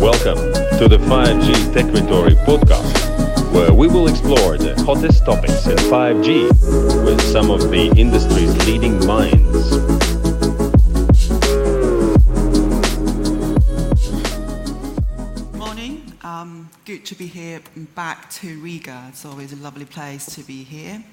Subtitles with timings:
[0.00, 0.38] Welcome
[0.78, 7.20] to the 5G Techritory podcast, where we will explore the hottest topics in 5G with
[7.20, 9.76] some of the industry's leading minds.
[15.54, 16.10] Morning.
[16.22, 17.60] Um, good to be here
[17.94, 19.04] back to Riga.
[19.10, 21.04] It's always a lovely place to be here.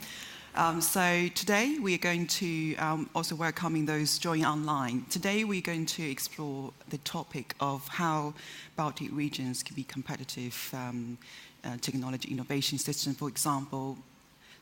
[0.57, 5.05] Um, so today we are going to um, also welcoming those joining online.
[5.07, 8.33] Today we're going to explore the topic of how
[8.75, 11.19] Baltic regions can be competitive um,
[11.63, 13.99] uh, technology innovation system, for example.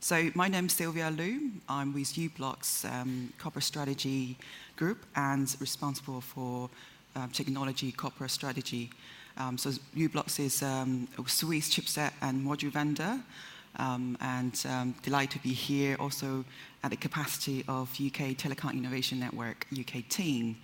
[0.02, 1.52] So my name is Sylvia Lu.
[1.70, 4.36] I'm with u-blox um, corporate strategy
[4.76, 6.70] group and responsible for
[7.16, 8.90] uh, technology corporate strategy.
[9.38, 13.22] Um, so u-blox is um, a Swiss chipset and module vendor
[13.78, 16.44] um, and um, delighted to be here also
[16.84, 20.56] at the capacity of UK Telecom Innovation Network UKTIN.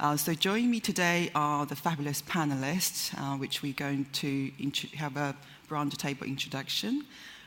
[0.00, 4.50] Uh, so joining me today are the fabulous panelists, uh, which we're going to
[4.96, 5.34] have a
[5.70, 7.04] round table introduction,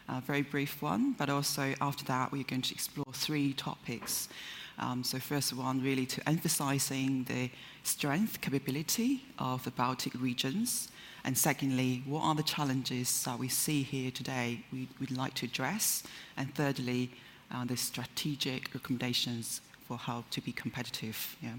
[0.09, 4.29] a very brief one, but also after that we're going to explore three topics.
[4.77, 7.49] Um, so first one really to emphasizing the
[7.83, 10.89] strength, capability of the Baltic regions,
[11.25, 15.47] and secondly, what are the challenges that we see here today we, would like to
[15.47, 16.03] address?
[16.37, 17.09] And thirdly,
[17.51, 21.35] uh, the strategic recommendations for how to be competitive.
[21.41, 21.53] Yeah.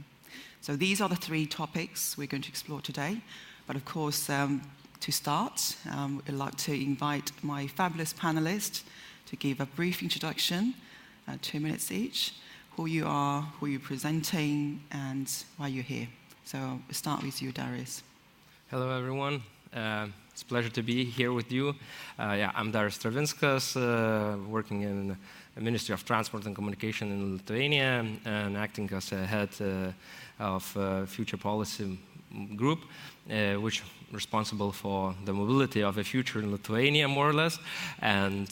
[0.61, 3.21] So these are the three topics we're going to explore today.
[3.67, 4.63] But of course, um,
[5.01, 8.85] to start, um, I'd like to invite my fabulous panelists
[9.27, 10.75] to give a brief introduction,
[11.27, 12.35] uh, two minutes each,
[12.77, 16.07] who you are, who you're presenting, and why you're here.
[16.45, 18.05] So we'll start with you, Darius.
[18.71, 19.43] Hello, everyone.
[19.77, 21.75] Uh, it's a pleasure to be here with you.
[22.19, 25.15] Uh, yeah, I'm Darius Stravinskas, uh, working in
[25.55, 29.93] the Ministry of Transport and Communication in Lithuania and acting as a head uh,
[30.43, 31.99] of uh, future policy
[32.57, 32.79] group,
[33.31, 33.83] uh, which
[34.13, 37.59] responsible for the mobility of the future in Lithuania, more or less,
[38.01, 38.49] and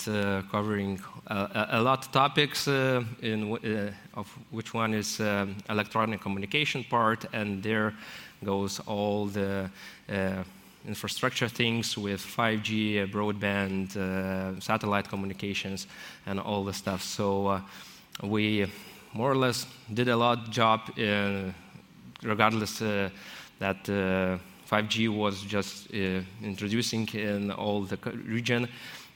[0.51, 3.59] covering a, a, lot of topics, in,
[4.15, 5.21] of which one is
[5.71, 7.95] electronic communication part, and there
[8.43, 9.71] goes all the
[10.87, 15.87] infrastructure things with 5G, uh, broadband, uh, satellite communications,
[16.27, 17.03] and all the stuff.
[17.03, 17.61] So uh,
[18.23, 18.67] we
[19.13, 20.81] more or less did a lot of job,
[22.23, 25.89] regardless that 5G was just
[26.43, 27.97] introducing in all the
[28.27, 28.69] region.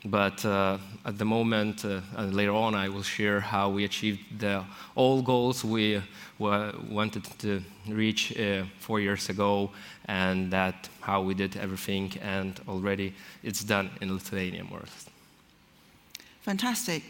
[0.05, 4.39] But uh, at the moment, uh, and later on, I will share how we achieved
[4.39, 4.65] the
[4.95, 6.01] all goals we
[6.39, 9.71] wanted to reach uh, four years ago,
[10.05, 15.07] and that how we did everything, and already it's done in Lithuania, more or less.
[16.43, 17.03] Fantastic.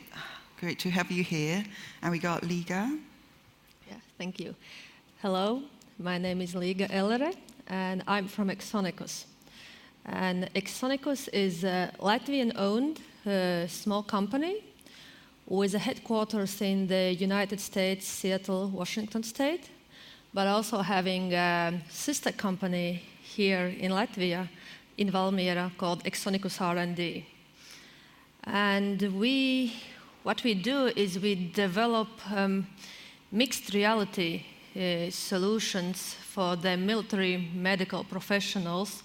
[0.59, 1.65] Great to have you here.
[2.03, 2.99] And we got Liga.
[3.88, 4.55] Yeah, thank you.
[5.20, 5.62] Hello,
[5.99, 7.34] my name is Liga Ellere,
[7.66, 9.26] and I'm from Exonicus.
[10.10, 14.64] And Exonicus is a Latvian owned uh, small company
[15.46, 19.69] with a headquarters in the United States, Seattle, Washington State,
[20.32, 24.48] but also having a sister company here in Latvia,
[24.96, 27.26] in Valmiera, called Exonicus R&D.
[28.44, 29.75] And we,
[30.22, 32.66] what we do is we develop um,
[33.30, 34.44] mixed reality
[34.75, 39.02] uh, solutions for the military medical professionals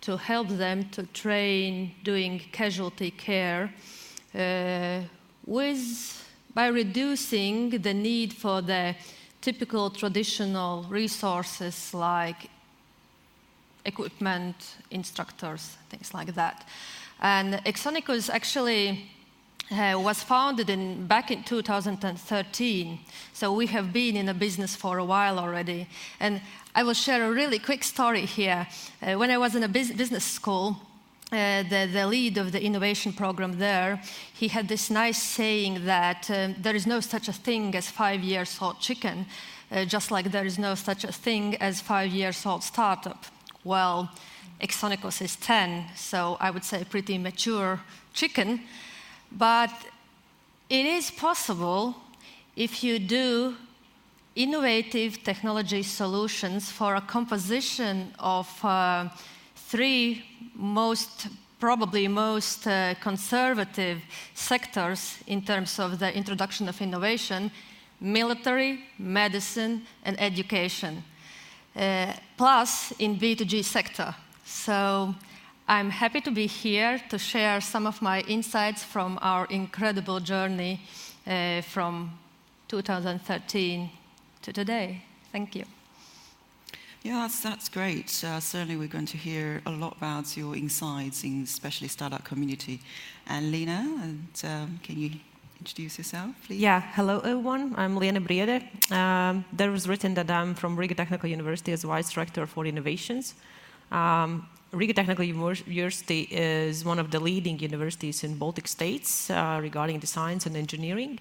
[0.00, 3.72] to help them to train doing casualty care
[4.34, 5.00] uh,
[5.46, 6.24] with,
[6.54, 8.94] by reducing the need for the
[9.40, 12.48] typical traditional resources like
[13.84, 16.66] equipment, instructors, things like that.
[17.20, 19.10] And Exonicus actually
[19.70, 22.98] uh, was founded in, back in 2013.
[23.32, 25.86] So we have been in a business for a while already.
[26.18, 26.40] And
[26.74, 28.66] I will share a really quick story here.
[29.02, 30.76] Uh, when I was in a business school,
[31.32, 34.02] uh, the, the, lead of the innovation program there,
[34.34, 38.20] he had this nice saying that um, there is no such a thing as five
[38.24, 39.26] years old chicken,
[39.70, 43.26] uh, just like there is no such a thing as five years old startup.
[43.62, 44.10] Well,
[44.60, 47.80] Exonicus is 10, so I would say pretty mature
[48.12, 48.62] chicken.
[49.32, 49.70] But
[50.68, 51.94] it is possible
[52.56, 53.56] if you do
[54.34, 59.08] innovative technology solutions for a composition of uh,
[59.54, 60.24] three
[60.54, 61.28] most
[61.58, 64.00] probably most uh, conservative
[64.34, 67.50] sectors in terms of the introduction of innovation
[68.00, 71.04] military, medicine, and education,
[71.76, 74.14] uh, plus in B2G sector.
[74.44, 75.14] So
[75.70, 80.80] I'm happy to be here to share some of my insights from our incredible journey
[81.28, 82.18] uh, from
[82.66, 83.88] 2013
[84.42, 85.04] to today.
[85.30, 85.64] Thank you.
[87.04, 88.08] Yeah, that's, that's great.
[88.24, 92.80] Uh, certainly, we're going to hear a lot about your insights in especially startup community.
[93.28, 95.10] And Liene, and um, can you
[95.60, 96.58] introduce yourself, please?
[96.58, 97.76] Yeah, hello everyone.
[97.76, 98.66] I'm Liene Briede.
[98.90, 103.34] Um, there was written that I'm from Riga Technical University as Vice Rector for Innovations.
[103.92, 109.98] Um, Riga Technical University is one of the leading universities in Baltic states uh, regarding
[109.98, 111.18] the science and engineering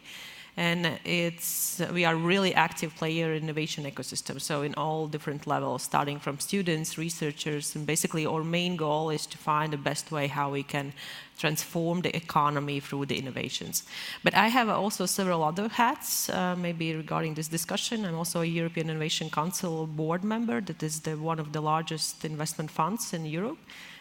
[0.60, 4.42] and it's we are really active player in innovation ecosystem.
[4.42, 9.26] So in all different levels starting from students researchers and basically our main goal is
[9.28, 10.92] to find the best way how we can
[11.38, 13.84] transform the economy through the innovations.
[14.24, 18.06] But i have also several other hats uh, maybe regarding this discussion.
[18.06, 22.26] I'm also a european innovation council board member that is the, one of the largest
[22.26, 23.60] investment funds in europe.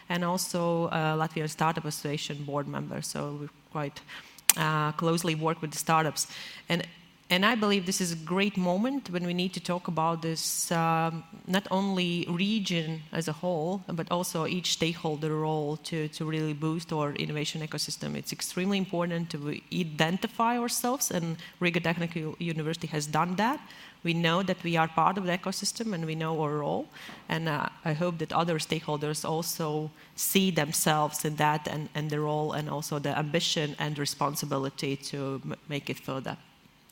[0.09, 3.01] And also a latvian startup association board member.
[3.01, 4.28] So we're quite uh,
[4.59, 6.27] Uh, closely work with the startups.
[6.67, 6.85] And,
[7.31, 10.71] and I believe this is a great moment when we need to talk about this
[10.71, 16.53] um, not only region as a whole, but also each stakeholder role to, to really
[16.53, 18.15] boost our innovation ecosystem.
[18.15, 23.59] It's extremely important to identify ourselves, and Riga Technical University has done that.
[24.01, 26.87] We know that we are part of the ecosystem and we know our role.
[27.27, 32.21] And uh, I hope that other stakeholders also see themselves in that and, and the
[32.21, 36.37] role and also the ambition and responsibility to make it further.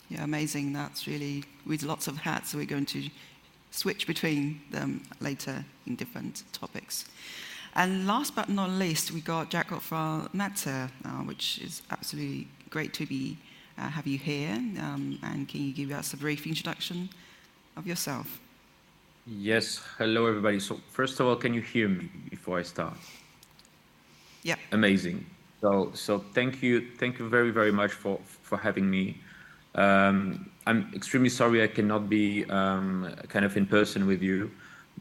[0.10, 0.74] Yeah, amazing.
[0.74, 2.54] That's really with lots of hats.
[2.54, 3.10] we're going to
[3.72, 7.06] switch between them later in different topics.
[7.76, 12.94] And last but not least, we got Jacob from Meta, uh, which is absolutely great
[12.94, 13.38] to be
[13.78, 14.54] uh, have you here.
[14.54, 17.10] Um, and can you give us a brief introduction
[17.76, 18.40] of yourself?
[19.28, 19.82] Yes.
[19.98, 20.60] Hello, everybody.
[20.60, 22.98] So first of all, can you hear me before I start?
[24.44, 24.56] Yeah.
[24.72, 25.26] Amazing.
[25.62, 29.18] So so thank you thank you very very much for for having me.
[29.78, 34.52] Um, I'm extremely sorry I cannot be um, kind of in person with you,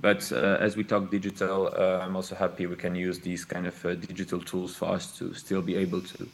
[0.00, 3.66] but uh, as we talk digital, uh, I'm also happy we can use these kind
[3.66, 6.28] of uh, digital tools for us to still be able to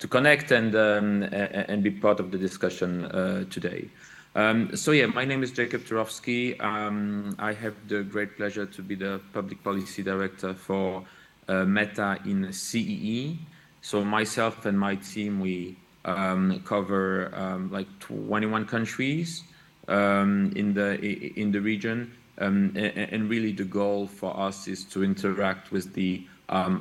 [0.00, 3.88] to connect and um, and be part of the discussion uh, today.
[4.34, 6.60] Um, so yeah, my name is Jacob Turowski.
[6.60, 11.04] Um, I have the great pleasure to be the public policy director for
[11.48, 13.38] uh, Meta in CEE.
[13.80, 19.42] So myself and my team, we um, cover um, like 21 countries
[19.88, 21.00] um, in the
[21.38, 26.26] in the region, and, and, really the goal for us is to interact with the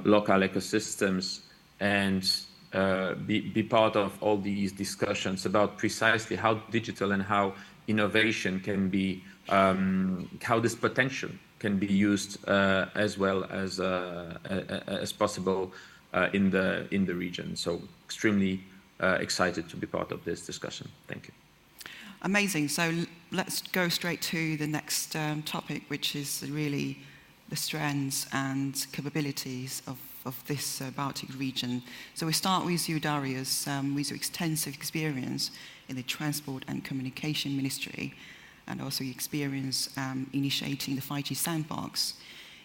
[0.06, 1.42] local ecosystems
[1.80, 2.24] and
[2.74, 7.54] uh, be, be part of all these discussions about precisely how digital and how
[7.88, 11.30] innovation can be, um, how this potential
[11.60, 14.38] can be used uh, as well as uh,
[14.88, 15.72] as possible
[16.14, 17.56] uh, in the in the region.
[17.56, 18.64] So extremely
[19.20, 20.90] excited to be part of this discussion.
[21.08, 21.34] Thank you.
[22.22, 22.70] Amazing.
[22.70, 22.94] So
[23.32, 26.98] let's go straight to the next um, topic, which is really
[27.50, 31.82] the strengths and capabilities of of this uh, Baltic region.
[32.16, 35.52] So we start with you, Darius, um, with your extensive experience
[35.90, 38.14] in the Transport and Communication Ministry
[38.68, 42.14] and also your experience um, initiating the 5G sandbox.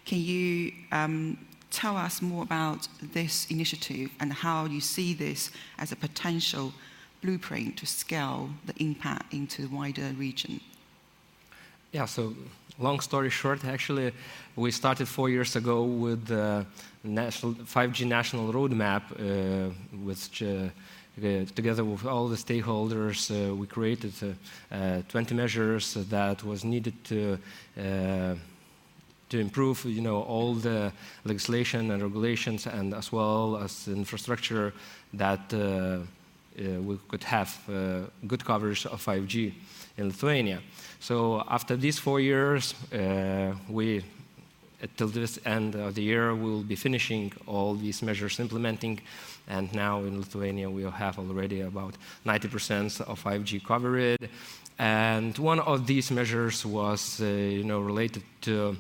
[0.05, 1.39] Can you um,
[1.71, 6.73] tell us more about this initiative and how you see this as a potential
[7.23, 10.61] blueprint to scale the impact into the wider region?
[11.93, 12.35] Yeah, so
[12.79, 14.13] long story short, actually,
[14.57, 16.67] we started four years ago with the
[17.03, 19.73] national 5G national roadmap, uh,
[20.05, 20.69] which uh,
[21.55, 26.93] together with all the stakeholders, uh, we created uh, uh, 20 measures that was needed
[27.05, 27.39] to
[27.79, 28.35] uh,
[29.29, 30.93] to improve, you know, all the
[31.25, 34.73] legislation and regulations, and as well as infrastructure
[35.13, 35.53] that
[36.57, 37.57] we could have
[38.27, 39.53] good coverage of 5G
[39.97, 40.61] in Lithuania.
[41.01, 44.03] So after these four years, uh, we
[44.97, 49.01] till this end of the year, we will be finishing all these measures implementing.
[49.49, 51.95] And now in Lithuania, we have already about
[52.25, 54.29] 90% of 5G coverage.
[54.79, 58.77] And one of these measures was, uh, you know, related to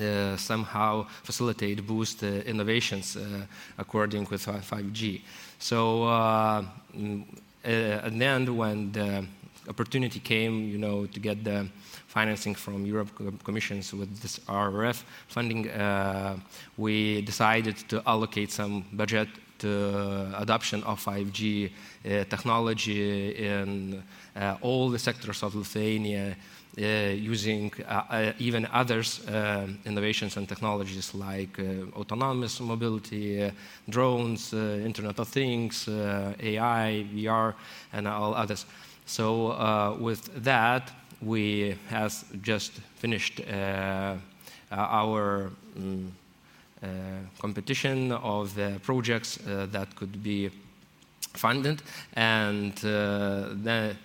[0.00, 3.46] uh, somehow facilitate, boost uh, innovations uh,
[3.78, 5.20] according with 5G.
[5.58, 6.64] So uh,
[6.96, 7.24] mm,
[7.64, 9.24] at the end, when the
[9.68, 11.68] opportunity came, you know, to get the
[12.06, 13.10] financing from Europe
[13.44, 16.38] Commissions with this RRF funding, uh,
[16.76, 19.28] we decided to allocate some budget
[19.58, 24.02] to adoption of 5G uh, technology in
[24.36, 26.34] uh, all the sectors of Lithuania, uh,
[26.78, 33.50] Uh, using uh, uh, even others uh, innovations and technologies like uh, autonomous mobility,
[33.88, 37.54] drones, Internet of Things, AI, VR,
[37.92, 38.64] and all others.
[39.06, 44.14] So uh, with that, we has just finished uh,
[44.70, 46.12] our um,
[47.40, 50.50] competition of the projects that could be
[51.34, 51.82] funded,
[52.14, 53.96] and the,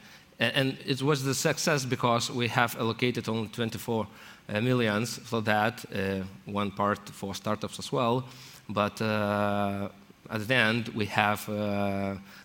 [0.55, 4.07] and it was the success because we have allocated only 24
[4.49, 8.25] uh, millions for that, uh, one part for startups as well.
[8.67, 9.87] But uh,
[10.29, 11.47] at the end, we have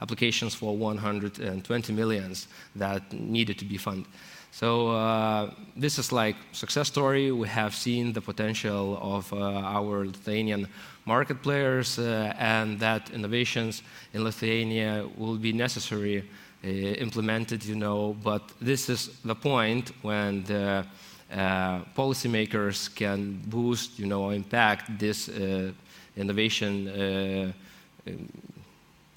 [0.00, 4.07] applications for 120 millions that needed to be funded.
[4.50, 7.33] So this is like success story.
[7.33, 10.67] We have seen the potential of our Lithuanian
[11.05, 16.25] market players, and that innovations in Lithuania will be necessary,
[16.62, 18.17] implemented, you know.
[18.23, 20.87] But this is the point when the
[21.33, 25.73] uh, policymakers can boost, you know, impact this uh,
[26.17, 27.55] innovation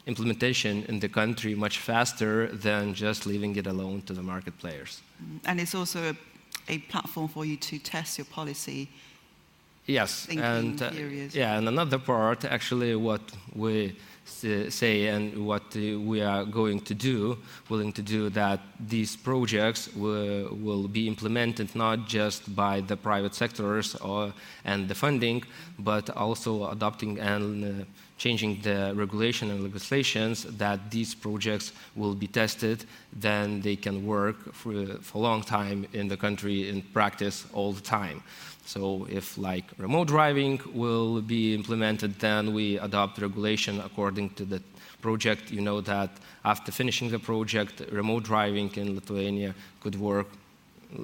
[0.08, 5.02] implementation in the country much faster than just leaving it alone to the market players.
[5.46, 6.16] And it's also a,
[6.76, 8.90] a platform for you to test your policy.
[9.88, 10.92] Yes, and uh,
[11.34, 13.22] yeah, and another part, actually, what
[13.56, 17.38] we say and what we are going to do,
[17.70, 23.96] willing to do, that these projects will, be implemented not just by the private sectors
[23.96, 24.34] or,
[24.66, 25.44] and the funding,
[25.80, 27.86] but also adopting and uh,
[28.18, 34.54] changing the regulation and legislations that these projects will be tested, then they can work
[34.54, 38.22] for a long time in the country in practice all the time.
[38.74, 44.62] So if like remote driving will be implemented, then we adopt regulation according to the
[45.02, 45.52] project.
[45.52, 46.10] You know that
[46.44, 50.28] after finishing the project, remote driving in Lithuania could work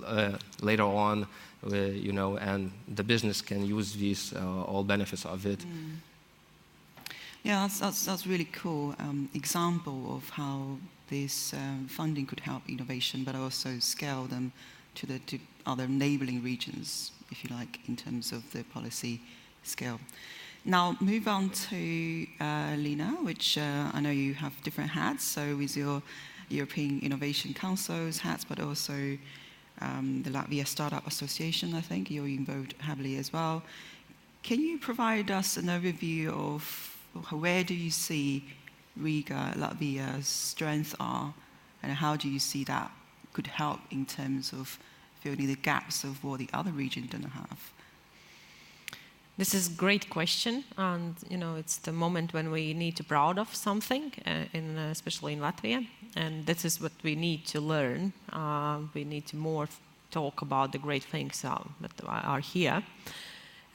[0.06, 1.28] uh, later on,
[1.72, 5.60] uh, you know, and the business can use these uh, all benefits of it.
[5.60, 5.98] Mm.
[7.44, 10.78] Yeah, that's, that's, that's really cool um, example of how
[11.10, 14.52] this um, funding could help innovation, but also scale them
[14.96, 19.22] to the to other neighboring regions, if you like, in terms of the policy
[19.64, 20.00] scale.
[20.66, 25.24] Now, move on to uh, Liene, which uh, I know you have different hats.
[25.24, 26.02] So, with your
[26.50, 29.18] European Innovation Council's hats, but also
[29.82, 33.64] um, the Latvia Startup Association, I think you're involved heavily as well.
[34.44, 36.64] Can you provide us an overview of
[37.32, 38.44] where do you see
[38.96, 41.34] Riga, Latvia's strengths are,
[41.84, 42.92] and how do you see that
[43.34, 44.80] could help in terms of
[45.28, 47.60] filling the gaps of what the other region don't have?
[49.38, 53.04] This is a great question, and you know it's the moment when we need to
[53.04, 57.16] be proud of something, uh, in, uh, especially in Latvia, and this is what we
[57.16, 58.14] need to learn.
[58.34, 59.68] Uh, we need to more
[60.10, 62.82] talk about the great things uh, that are here.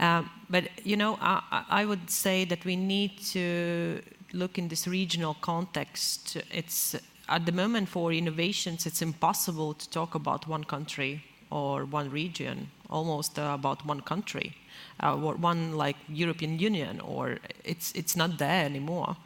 [0.00, 4.00] Um, but you know, I, I, would say that we need to
[4.32, 6.38] look in this regional context.
[6.50, 6.96] It's
[7.28, 12.56] at the moment for innovations, it's impossible to talk about one country or one region,
[12.88, 14.56] almost uh, about one country,
[15.02, 19.16] uh, or one like European Union, or it's it's not there anymore.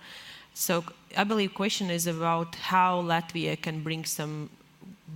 [0.55, 0.85] So
[1.17, 4.49] I believe the question is about how Latvia can bring some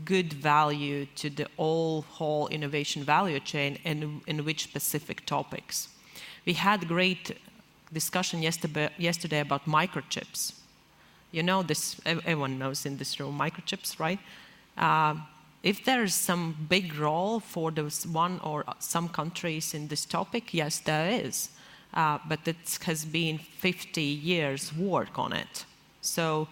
[0.04, 5.88] good value to the all whole innovation value chain and in which specific topics.
[6.46, 7.36] We had great
[7.92, 10.52] discussion yesterday, yesterday about microchips.
[11.32, 14.18] You know this, everyone knows in this room microchips, right?
[14.76, 15.14] Uh,
[15.62, 20.78] if there's some big role for those one or some countries in this topic, yes,
[20.78, 21.50] there is.
[21.92, 25.64] Uh, but it has been 50 years work on it.
[26.00, 26.48] So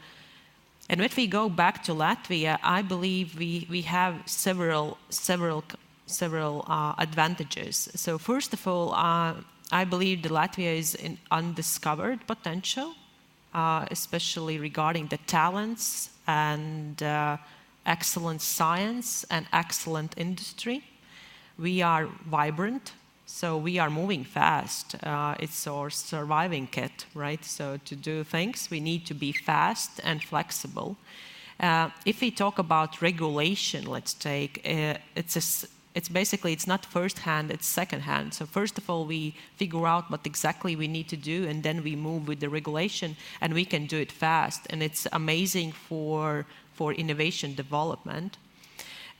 [0.89, 5.63] and if we go back to Latvia, I believe we, we have several, several,
[6.07, 7.91] several uh, advantages.
[7.95, 9.35] So first of all, uh,
[9.71, 12.95] I believe that Latvia is in undiscovered potential,
[13.53, 17.37] uh, especially regarding the talents and uh,
[17.85, 20.83] excellent science and excellent industry.
[21.59, 22.93] We are vibrant,
[23.27, 24.95] so we are moving fast.
[25.03, 27.45] Uh, it's our surviving kit, right?
[27.45, 30.97] So to do things, we need to be fast and flexible.
[31.61, 36.87] Uh, if we talk about regulation, let's take uh, it's a, it's basically it's not
[36.87, 38.33] first hand, it's second hand.
[38.33, 41.83] So first of all, we figure out what exactly we need to do, and then
[41.83, 44.61] we move with the regulation, and we can do it fast.
[44.71, 46.47] And it's amazing for
[46.79, 48.39] for innovation development.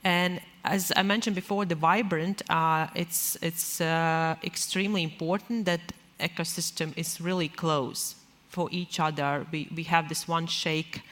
[0.05, 5.81] And as I mentioned before, the vibrant, uh, it's, it's uh, extremely important that
[6.21, 8.15] ecosystem is really close
[8.49, 9.45] for each other.
[9.53, 11.03] We, we have this one shake,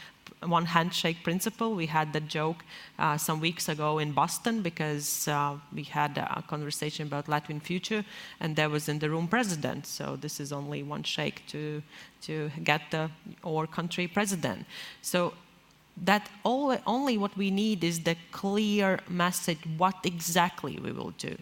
[0.59, 1.75] one handshake principle.
[1.75, 2.65] We had that joke
[2.99, 8.05] uh, some weeks ago in Boston because uh, we had a conversation about Latvian future,
[8.41, 9.87] and there was in the room president.
[9.87, 11.83] So this is only one shake to
[12.26, 13.11] to get the
[13.45, 14.67] our country president.
[15.03, 15.33] So
[16.05, 21.37] that all, only what we need is the clear message what exactly we will do.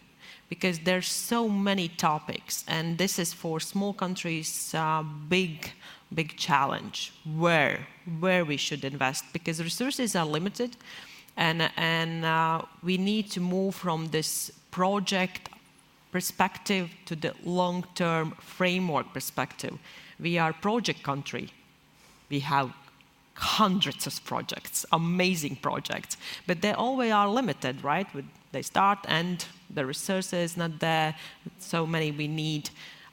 [0.49, 5.73] Because there's so many topics and this is for small countries uh, big
[6.15, 7.87] big challenge where
[8.21, 10.77] where we should invest because resources are limited
[11.37, 15.49] and and uh, we need to move from this project
[16.13, 19.77] perspective to the long-term framework perspective.
[20.21, 21.49] We are project country.
[22.31, 22.73] We have
[23.35, 28.07] hundreds of projects, amazing projects, but they always are limited, right?
[28.53, 31.14] They start and the resources is not there,
[31.59, 32.71] so many we need.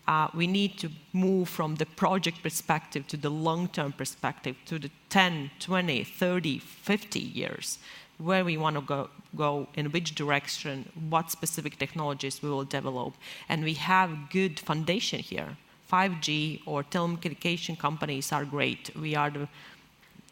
[0.08, 4.90] Uh, we need to move from the project perspective to the long-term perspective, to the
[5.10, 7.80] 10, 20, 30, 50 years,
[8.18, 13.14] where we want to go, go, in which direction, what specific technologies we will develop.
[13.48, 15.58] And we have good foundation here.
[15.92, 18.96] 5G or telecommunication companies are great.
[18.96, 19.48] We are the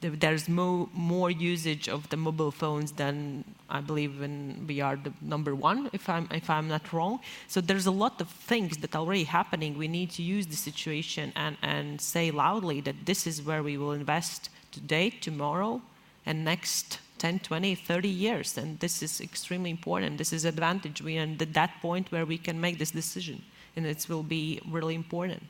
[0.02, 5.12] there's more, more usage of the mobile phones than I believe when we are the
[5.22, 7.20] number one, if I'm, if I'm not wrong.
[7.48, 9.78] So there's a lot of things that are already happening.
[9.78, 13.78] We need to use the situation and, and say loudly that this is where we
[13.78, 15.82] will invest today, tomorrow,
[16.26, 18.58] and next 10, 20, 30 years.
[18.58, 20.18] And this is extremely important.
[20.18, 21.02] This is advantage.
[21.02, 23.44] We are at that point where we can make this decision,
[23.76, 25.44] and it will be really important.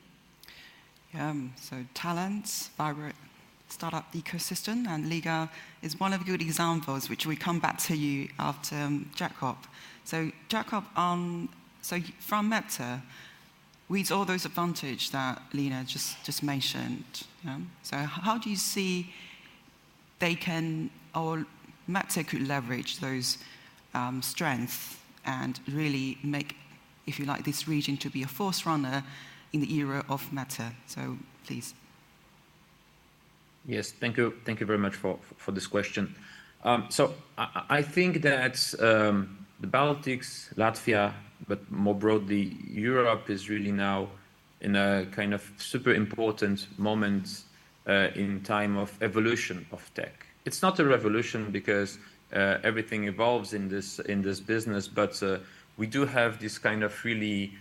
[1.14, 3.16] Um, so talents, vibrant
[3.72, 5.50] startup ecosystem, and Liga
[5.82, 9.56] is one of the good examples, which we come back to you after um, Jacob.
[10.04, 11.48] So Jacob, um,
[11.82, 13.00] so from Meta,
[13.88, 17.58] with all those advantages that Liene just, just mentioned, yeah?
[17.82, 19.12] so how do you see
[20.20, 21.44] they can, or
[21.88, 23.38] Meta could leverage those
[23.94, 24.96] um, strengths
[25.26, 26.54] and really make,
[27.06, 29.02] if you like, this region to be a force runner
[29.52, 30.72] in the era of Meta?
[30.86, 31.74] So please.
[33.66, 34.34] Yes, thank you.
[34.44, 36.14] Thank you very much for, this question.
[36.64, 41.12] Um, so I, think that um, the Baltics, Latvia,
[41.48, 44.08] but more broadly, Europe is really now
[44.60, 47.44] in a kind of super important moment
[47.86, 50.26] uh, in time of evolution of tech.
[50.44, 51.98] It's not a revolution because
[52.32, 55.38] uh, everything evolves in this in this business, but uh,
[55.76, 57.52] we do have this kind of really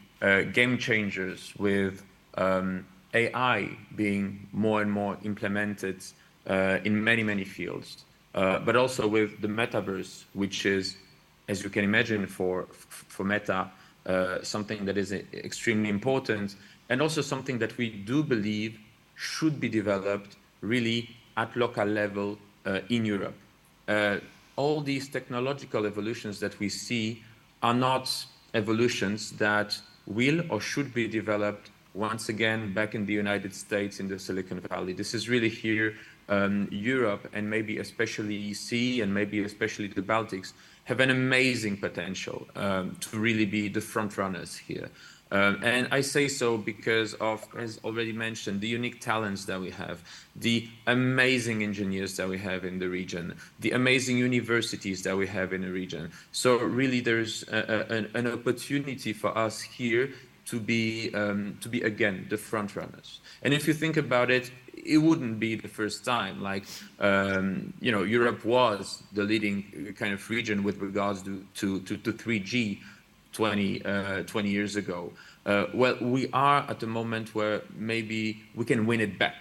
[0.51, 2.03] game changers with
[2.37, 6.03] um, AI being more and more implemented
[6.47, 10.97] uh, in many, many fields, uh, but also with the metaverse, which is,
[11.47, 13.71] as you can imagine, for, for Meta,
[14.05, 16.55] uh, something that is extremely important
[16.89, 18.79] and also something that we do believe
[19.15, 23.35] should be developed really at local level uh, in Europe.
[23.87, 24.17] Uh,
[24.55, 27.23] all these technological evolutions that we see
[27.61, 33.53] are not evolutions that will or should be developed once again back in the United
[33.53, 34.93] States in the Silicon Valley.
[34.93, 35.95] This is really here,
[36.29, 40.53] um, Europe and maybe especially EC and maybe especially the Baltics
[40.85, 44.89] have an amazing potential um, to really be the front runners here.
[45.31, 49.69] Um, and I say so because of, as already mentioned, the unique talents that we
[49.69, 50.01] have,
[50.35, 55.53] the amazing engineers that we have in the region, the amazing universities that we have
[55.53, 56.11] in the region.
[56.31, 60.09] So really, there's a, a, an, an opportunity for us here
[60.49, 63.19] to be um, to be again the front runners.
[63.43, 66.41] And if you think about it, it wouldn't be the first time.
[66.41, 66.65] Like
[66.99, 71.97] um, you know, Europe was the leading kind of region with regards to to, to,
[71.97, 72.79] to 3G
[73.33, 75.13] 20, uh, 20 years ago.
[75.45, 79.35] Uh, well, we are at the moment where maybe we can win it back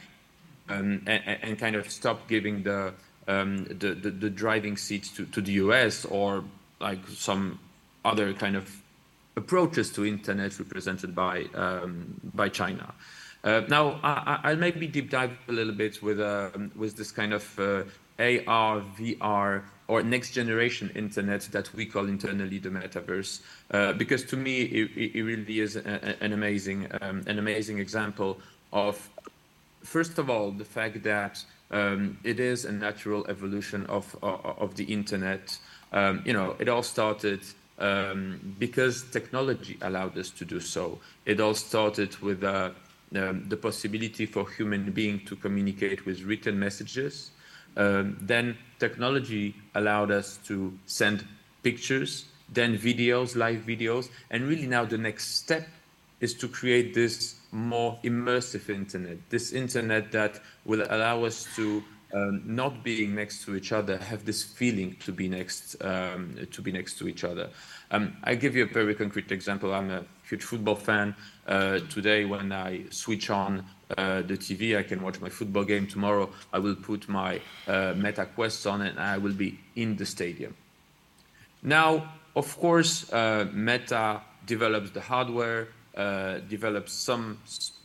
[0.68, 2.92] um, and, and, kind of stop giving the,
[3.26, 6.44] um, the, the, the driving seats to, to the US or
[6.80, 7.58] like some
[8.04, 8.70] other kind of
[9.38, 12.92] approaches to internet represented by um, by China.
[13.44, 17.32] Uh, now, I, will maybe deep dive a little bit with um, with this kind
[17.32, 17.84] of uh,
[18.18, 24.36] AR, VR, or next generation internet that we call internally the metaverse, uh, because to
[24.36, 28.40] me it, it really is a, an amazing um, an amazing example
[28.72, 29.08] of
[29.84, 34.74] first of all the fact that um, it is a natural evolution of of, of
[34.74, 35.58] the internet.
[35.92, 37.40] Um, you know, it all started
[37.78, 40.98] um, because technology allowed us to do so.
[41.24, 42.70] It all started with uh,
[43.14, 47.30] um, the possibility for human being to communicate with written messages.
[47.76, 51.24] Um, then technology allowed us to send
[51.62, 55.66] pictures, then videos, live videos, and really now the next step
[56.20, 62.42] is to create this more immersive internet, this internet that will allow us to um,
[62.44, 66.72] not being next to each other have this feeling to be next um, to be
[66.72, 67.50] next to each other.
[67.90, 69.74] Um, I give you a very concrete example.
[69.74, 71.14] I'm a huge football fan.
[71.46, 73.64] Uh, today, when I switch on
[73.96, 74.76] uh, the TV.
[74.76, 76.28] I can watch my football game tomorrow.
[76.52, 80.54] I will put my uh, Meta Quest on and I will be in the stadium.
[81.62, 87.38] Now, of course, uh, Meta develops the hardware, uh, develops some,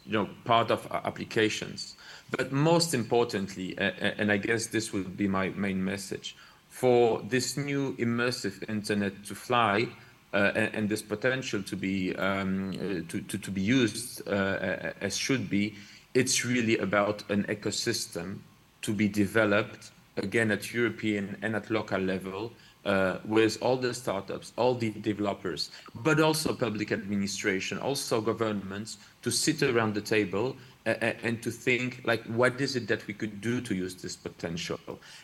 [0.06, 1.96] you know, part of applications.
[2.38, 6.36] But most importantly, and I guess this would be my main message,
[6.68, 9.88] for this new immersive internet to fly,
[10.34, 14.92] uh, and, and, this potential to be um, uh, to, to, to, be used uh,
[15.00, 15.76] as should be,
[16.16, 18.40] it's really about an ecosystem
[18.82, 22.52] to be developed again at European and at local level
[22.86, 29.30] uh, with all the startups, all the developers, but also public administration, also governments to
[29.30, 33.62] sit around the table and to think like, what is it that we could do
[33.62, 34.80] to use this potential?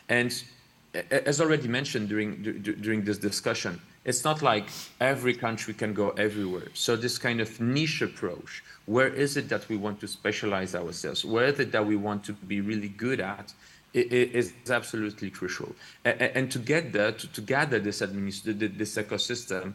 [0.08, 0.42] And
[1.10, 4.68] as already mentioned during during this discussion, it's not like
[5.00, 6.68] every country can go everywhere.
[6.74, 11.24] So this kind of niche approach, where is it that we want to specialize ourselves?
[11.24, 13.52] Where is it that we want to be really good at?
[13.92, 15.74] Is absolutely crucial.
[16.04, 19.74] And to get there, to, gather this this ecosystem,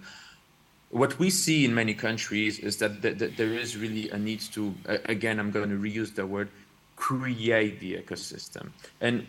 [0.95, 5.39] what we see in many countries is that, there is really a need to, again,
[5.41, 6.47] I'm going to reuse the word,
[6.95, 8.69] create the ecosystem.
[9.01, 9.27] And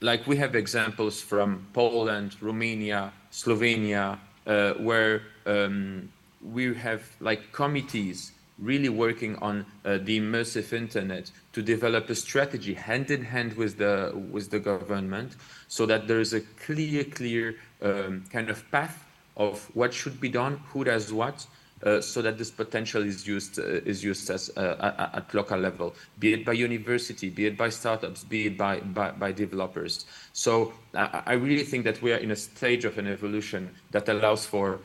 [0.00, 6.08] like we have examples from Poland, Romania, Slovenia, uh, where um,
[6.40, 8.30] we have like committees
[8.60, 13.78] really working on uh, the immersive internet to develop a strategy hand in hand with
[13.78, 15.34] the with the government
[15.66, 19.04] so that there is a clear clear um, kind of path
[19.36, 21.46] of what should be done who does what
[21.84, 25.94] uh, so that this potential is used uh, is used as uh, at local level,
[26.18, 30.06] be it by university, be it by startups, be it by by, by developers.
[30.32, 34.46] So I really think that we are in a stage of an evolution that allows
[34.46, 34.80] for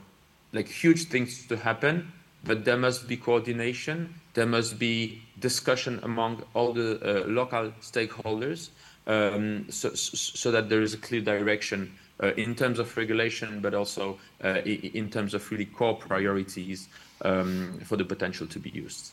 [0.51, 2.11] like huge things to happen,
[2.43, 8.69] but there must be coordination, there must be discussion among all the uh, local stakeholders,
[9.07, 11.93] um, so, so that there is a clear direction
[12.27, 16.89] in terms of regulation, but also uh, in terms of really core priorities
[17.23, 19.11] um, for the potential to be used.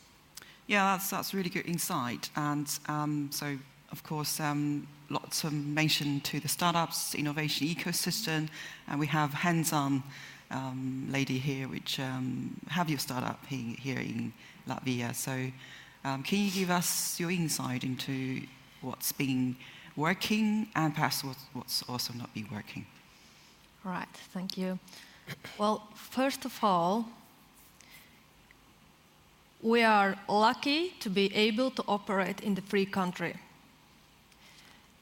[0.67, 2.29] Yeah, that's, that's really good insight.
[2.35, 3.57] And um, so,
[3.91, 8.49] of course, um, lots of mention to the startups, innovation ecosystem,
[8.89, 10.03] and we have hands-on
[10.51, 14.33] um, lady here, which um, have your startup here in
[14.67, 15.15] Latvia.
[15.15, 15.51] So,
[16.03, 18.41] um, can you give us your insight into
[18.81, 19.55] what's been
[19.95, 22.85] working and perhaps what's also not been working?
[23.83, 24.79] Right, thank you.
[25.57, 27.05] Well, first of all,
[29.61, 33.35] we are lucky to be able to operate in the free country.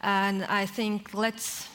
[0.02, 1.68] And I think let's,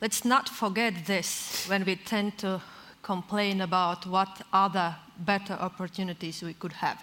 [0.00, 2.60] let's not forget this when we tend to
[3.02, 7.02] complain about what other better opportunities we could have.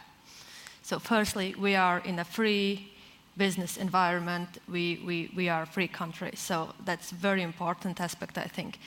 [0.83, 2.94] So, firstly, we are in a free
[3.37, 6.31] business environment, we, we, we are a free country.
[6.35, 8.79] So, that's a very important aspect, I think.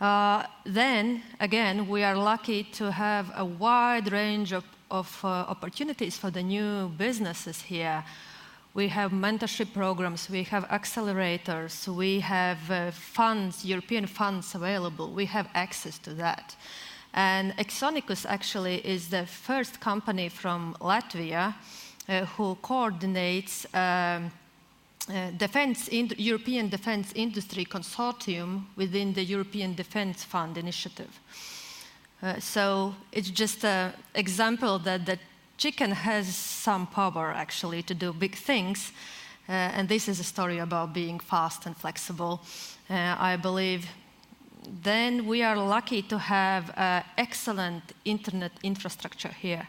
[0.00, 6.16] Uh, then, again, we are lucky to have a wide range of, of uh, opportunities
[6.16, 8.02] for the new businesses here.
[8.72, 15.26] We have mentorship programs, we have accelerators, we have uh, funds, European funds available, we
[15.26, 16.56] have access to that.
[17.12, 21.54] And Exonicus actually is the first company from Latvia
[22.36, 24.30] who coordinates um,
[25.08, 31.18] uh, defense European Defense Industry Consortium within the European Defense Fund initiative.
[32.22, 35.18] Uh, so it's just an example that the
[35.56, 38.92] chicken has some power actually to do big things.
[39.48, 42.40] Uh, and this is a story about being fast and flexible.
[42.88, 43.86] Uh, I believe
[44.82, 46.70] then we are lucky to have
[47.16, 49.66] excellent internet infrastructure here.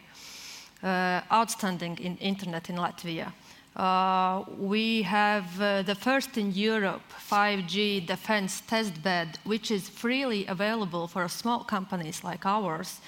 [0.82, 3.32] Uh, outstanding in internet in Latvia.
[3.76, 10.44] Uh, we have uh, the first in Europe 5G defense test bed, which is freely
[10.46, 13.00] available for small companies like ours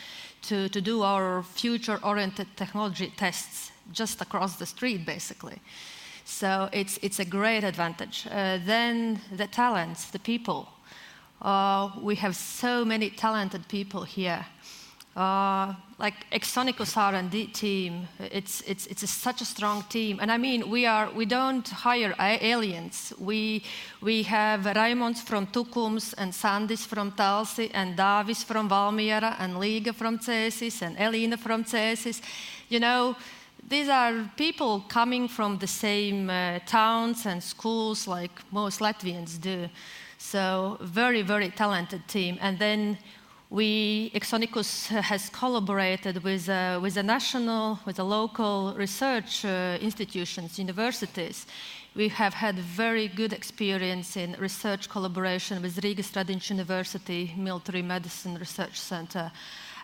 [0.42, 5.58] to, do our future oriented technology tests just across the street, basically.
[6.24, 8.22] So it's, it's a great advantage.
[8.30, 10.68] Then the talents, the people.
[12.00, 14.46] We have so many talented people here.
[15.16, 20.18] Uh, like Exonicus R&D team, it's, it's, it's a, such a strong team.
[20.20, 23.12] And I mean, we, are, we don't hire aliens.
[23.20, 23.62] We,
[24.00, 29.92] we have Raimonds from Tukums and Sandis from Talsi and Davis from Valmiera and Liga
[29.92, 32.20] from Cēsis and Elina from Cēsis.
[32.68, 33.14] You know,
[33.68, 39.68] these are people coming from the same uh, towns and schools like most Latvians do.
[40.18, 42.36] So very, very talented team.
[42.40, 42.98] And then
[43.54, 50.58] we, Exonicus has collaborated with, uh, with the national, with the local research uh, institutions,
[50.58, 51.46] universities.
[51.94, 58.36] We have had very good experience in research collaboration with Riga Stradiņš University Military Medicine
[58.38, 59.30] Research Center.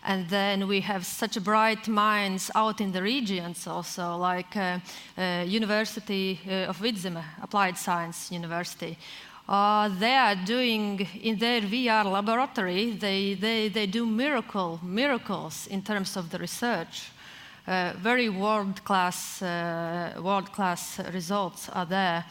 [0.03, 4.81] And then we have such bright minds out in the regions also, like uh,
[5.17, 8.99] uh, University uh, of Vidzeme, Applied Science University,
[9.49, 15.83] uh, they are doing in their VR laboratory, they, they, they do miracle, miracles in
[15.83, 17.11] terms of the research.
[17.67, 22.25] Uh, very world-class, uh, world-class results are there.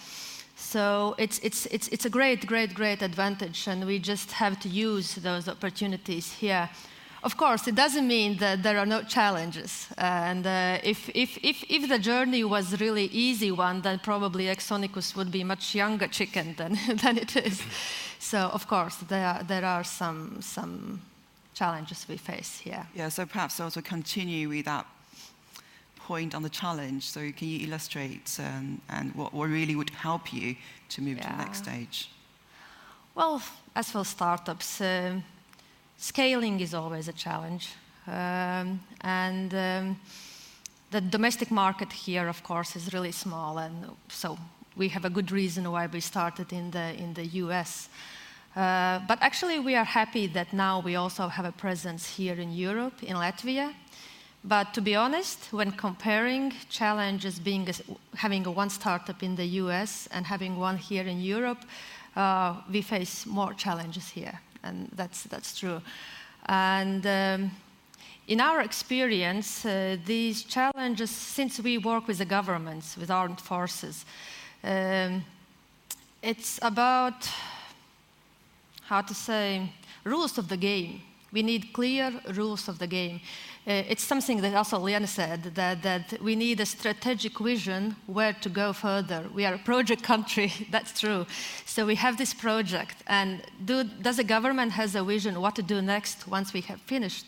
[0.55, 4.69] So it's, it's, it's, it's a great, great, great advantage, and we just have to
[4.69, 6.69] use those opportunities here
[7.23, 9.87] of course, it doesn't mean that there are no challenges.
[9.97, 15.15] And uh, if, if, if, if the journey was really easy one, then probably Exonicus
[15.15, 17.61] would be much younger chicken than, than it is.
[18.19, 21.01] So, of course, there are, there are some, some
[21.53, 22.87] challenges we face here.
[22.95, 24.85] Yeah, so perhaps also continue with that
[25.97, 27.03] point on the challenge.
[27.03, 30.55] So can you illustrate um, and what, what really would help you
[30.89, 31.23] to move yeah.
[31.23, 32.09] to the next stage?
[33.13, 33.41] Well,
[33.75, 35.19] as for startups, uh,
[36.01, 37.71] Scaling is always a challenge.
[38.07, 39.99] Um, and um,
[40.91, 44.37] the domestic market here, of course, is really small, and so
[44.77, 47.89] we have a good reason why we started in the, in the US.
[48.55, 52.53] Uh, but actually, we are happy that now we also have a presence here in
[52.53, 53.73] Europe, in Latvia.
[54.45, 57.67] But to be honest, when comparing challenges being
[58.15, 61.65] having a one startup in the US and having one here in Europe,
[62.15, 65.81] uh, we face more challenges here and that's, that's true.
[66.45, 67.51] And um,
[68.27, 74.05] in our experience, uh, these challenges, since we work with the governments, with armed forces,
[74.63, 75.23] um,
[76.21, 77.29] it's about,
[78.83, 79.71] how to say,
[80.03, 81.01] rules of the game.
[81.31, 83.21] We need clear rules of the game.
[83.67, 88.33] Uh, it's something that also Liene said, that, that we need a strategic vision where
[88.33, 89.25] to go further.
[89.33, 91.25] We are a project country, that's true.
[91.65, 95.61] So we have this project, and do, does the government has a vision what to
[95.61, 97.27] do next once we have finished?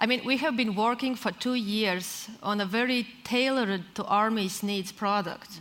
[0.00, 4.62] I mean, we have been working for two years on a very tailored to army's
[4.62, 5.50] needs product.
[5.50, 5.60] Mm.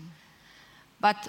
[0.99, 1.27] But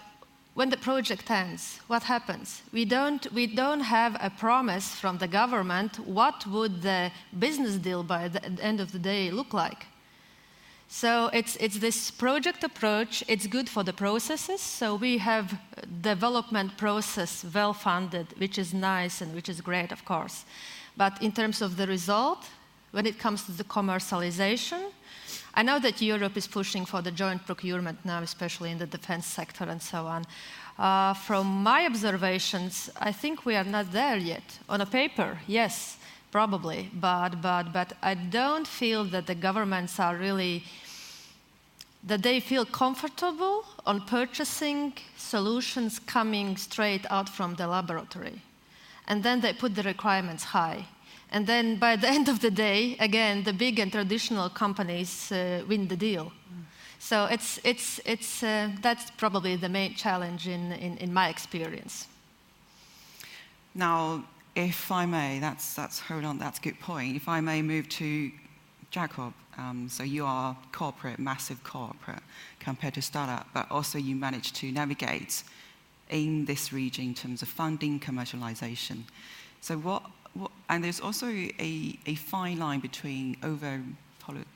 [0.59, 2.63] when the project ends, what happens?
[2.73, 8.03] We don't, we don't have a promise from the government what would the business deal
[8.03, 9.87] by the end of the day look like.
[10.89, 13.23] So it's, it's this project approach.
[13.29, 14.61] It's good for the processes.
[14.61, 15.57] So we have
[16.01, 20.45] development process well funded, which is nice and which is great, of course.
[20.97, 22.49] But in terms of the result,
[22.91, 24.91] when it comes to the commercialization,
[25.55, 29.27] I know that Europe is pushing for the joint procurement now, especially in the defense
[29.27, 30.25] sector and so on.
[30.79, 34.59] Uh, from my observations, I think we are not there yet.
[34.69, 35.97] On a paper, yes,
[36.31, 40.65] probably, but, but, but I don't feel that the governments are really,
[42.05, 48.41] that they feel comfortable on purchasing solutions coming straight out from the laboratory.
[49.09, 50.87] And then they put the requirements high.
[51.31, 55.63] And then by the end of the day, again, the big and traditional companies uh,
[55.69, 56.33] win the deal.
[56.99, 62.09] So it's, it's, it's, uh, that's probably the main challenge in, in, in, my experience.
[63.75, 64.25] Now,
[64.57, 67.15] if I may, that's, that's, hold on, that's a good point.
[67.15, 68.33] If I may move to
[68.91, 72.23] Jacob, um, so you are corporate, massive corporate
[72.59, 75.45] compared to startup, but also you manage to navigate
[76.11, 79.03] in this region in terms of funding, commercialization.
[79.61, 80.03] So what
[80.69, 83.83] and there's also a, a fine line between over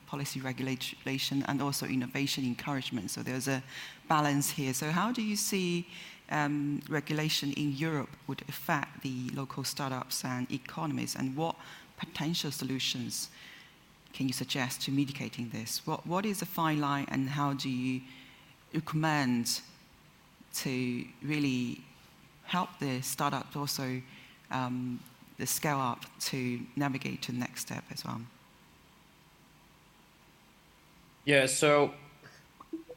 [0.05, 3.09] policy regulation and also innovation encouragement.
[3.09, 3.63] So there's a
[4.07, 4.73] balance here.
[4.73, 5.87] So how do you see
[6.29, 11.55] um, regulation in Europe would affect the local startups and economies, and what
[11.97, 13.29] potential solutions
[14.13, 15.81] can you suggest to mitigating this?
[15.85, 18.01] What, what is the fine line, and how do you
[18.73, 19.61] recommend
[20.55, 21.81] to really
[22.45, 24.01] help the startups also
[24.51, 24.99] um,
[25.37, 28.21] the scale up to navigate to the next step as well?
[31.25, 31.93] Yeah, so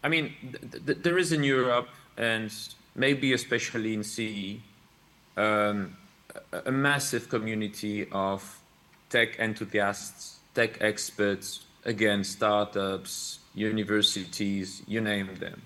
[0.02, 2.52] I mean, th- th- there is in Europe and
[2.94, 4.60] maybe especially in CE
[5.36, 5.96] um,
[6.64, 8.60] a, massive community of
[9.10, 15.62] tech enthusiasts, tech experts, again, startups, universities, you name them.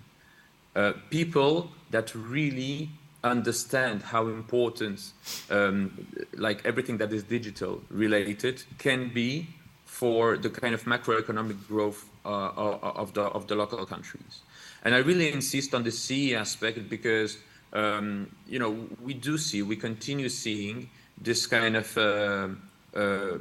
[0.75, 2.91] Uh, people that really
[3.23, 5.13] understand how important
[5.51, 6.07] um,
[6.37, 9.47] like everything that is digital related can be
[9.85, 14.41] for the kind of macroeconomic growth uh, of the of the local countries.
[14.85, 17.39] And i really insist on the CE aspect because
[17.73, 20.89] um, you know we do see we continue seeing
[21.21, 22.49] this kind of uh,
[22.95, 23.39] uh,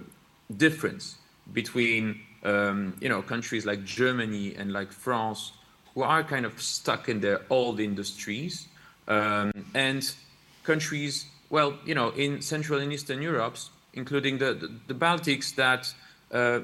[0.57, 1.17] difference
[1.53, 5.53] between um, you know countries like Germany and like France,
[5.93, 8.67] who are kind of stuck in their old industries,
[9.09, 10.15] um, and
[10.63, 13.57] countries, well, you know, in Central and Eastern Europe,
[13.93, 15.93] including the the, the Baltics, that
[16.31, 16.59] uh,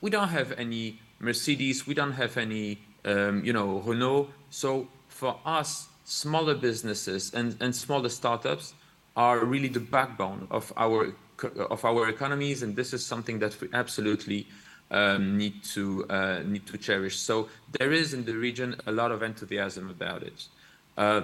[0.00, 4.28] we don't have any Mercedes, we don't have any, um, you know, Renault.
[4.50, 8.74] So for us, smaller businesses and, and smaller startups
[9.16, 11.14] are really the backbone of our
[11.70, 14.46] of our economies, and this is something that we absolutely
[14.90, 17.18] um, need to uh, need to cherish.
[17.18, 20.46] So there is in the region a lot of enthusiasm about it.
[20.96, 21.22] Uh,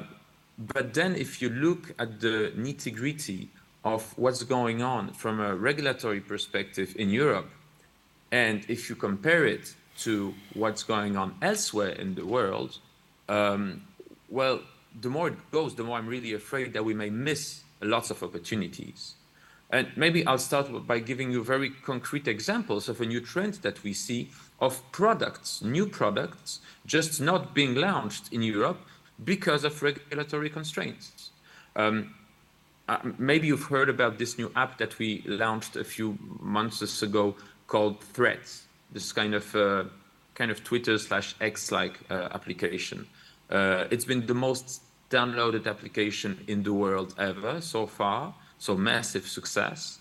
[0.59, 3.49] but then, if you look at the nitty gritty
[3.85, 7.51] of what's going on from a regulatory perspective in Europe,
[8.31, 12.79] and if you compare it to what's going on elsewhere in the world,
[13.29, 13.83] um,
[14.29, 14.61] well,
[15.01, 18.23] the more it goes, the more I'm really afraid that we may miss lots of
[18.23, 19.15] opportunities.
[19.71, 23.83] And maybe I'll start by giving you very concrete examples of a new trend that
[23.83, 28.79] we see of products, new products, just not being launched in Europe
[29.25, 31.31] because of regulatory constraints.
[31.77, 32.15] Um,
[32.89, 37.37] uh, maybe you've heard about this new app that we launched a few months ago
[37.67, 38.65] called Threads.
[38.91, 39.85] This kind of uh,
[40.35, 43.07] kind of Twitter slash X-like uh, application.
[43.51, 49.27] Uh, it's been the most downloaded application in the world ever so far, so massive
[49.29, 49.99] success.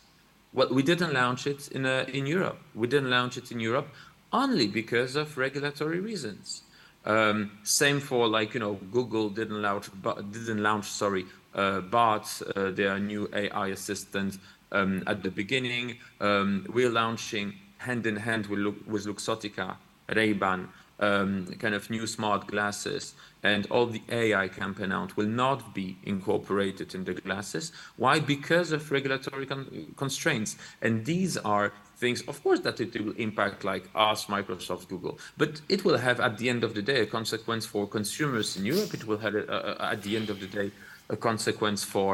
[0.54, 2.60] Well, we didn't launch it in uh, in Europe.
[2.76, 3.89] We didn't launch it in Europe
[4.34, 6.63] only because of regulatory reasons.
[7.06, 9.90] Um, same for like you know Google didn't launch
[10.32, 12.24] didn't launch sorry uh, Bard
[12.56, 14.38] uh, their new AI assistant
[14.72, 15.98] um, at the beginning.
[16.20, 19.76] Um, we're launching hand in hand with, with Luxottica,
[20.16, 25.74] Ray-Ban, um, kind of new smart glasses and all the AI campaign out will not
[25.74, 27.72] be incorporated in the glasses.
[27.98, 28.20] Why?
[28.20, 30.58] Because of regulatory con constraints.
[30.82, 35.62] And these are things, of course, that it will impact like us, Microsoft, Google, but
[35.70, 38.92] it will have at the end of the day a consequence for consumers in Europe.
[38.94, 40.72] It will have a, a, at the end of the day
[41.10, 42.14] a consequence for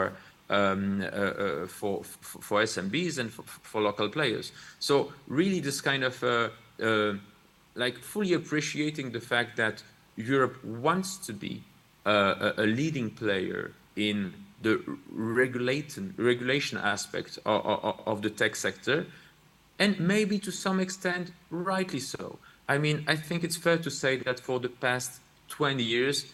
[0.49, 2.03] um, uh, uh, for,
[2.47, 4.53] for SMBs and for, for, local players.
[4.79, 6.49] So really, this kind of uh,
[6.81, 7.13] uh,
[7.75, 9.83] like fully appreciating the fact that
[10.15, 11.63] Europe wants to be
[12.05, 14.73] uh, a, a, leading player in the
[15.11, 19.05] regulation regulation aspect of, of, of the tech sector,
[19.79, 22.39] and maybe to some extent, rightly so.
[22.67, 26.25] I mean, I think it's fair to say that for the past 20 years,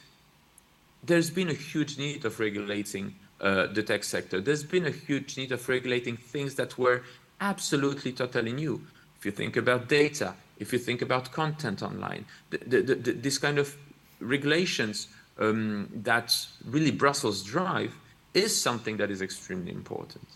[1.03, 4.39] there's been a huge need of regulating uh, the tech sector.
[4.39, 7.03] There's been a huge need of regulating things that were
[7.41, 8.81] absolutely totally new.
[9.19, 13.37] If you think about data, if you think about content online, the, the, the, this
[13.37, 13.75] kind of
[14.19, 17.93] regulations um, that really Brussels drive
[18.33, 20.27] is something that is extremely important.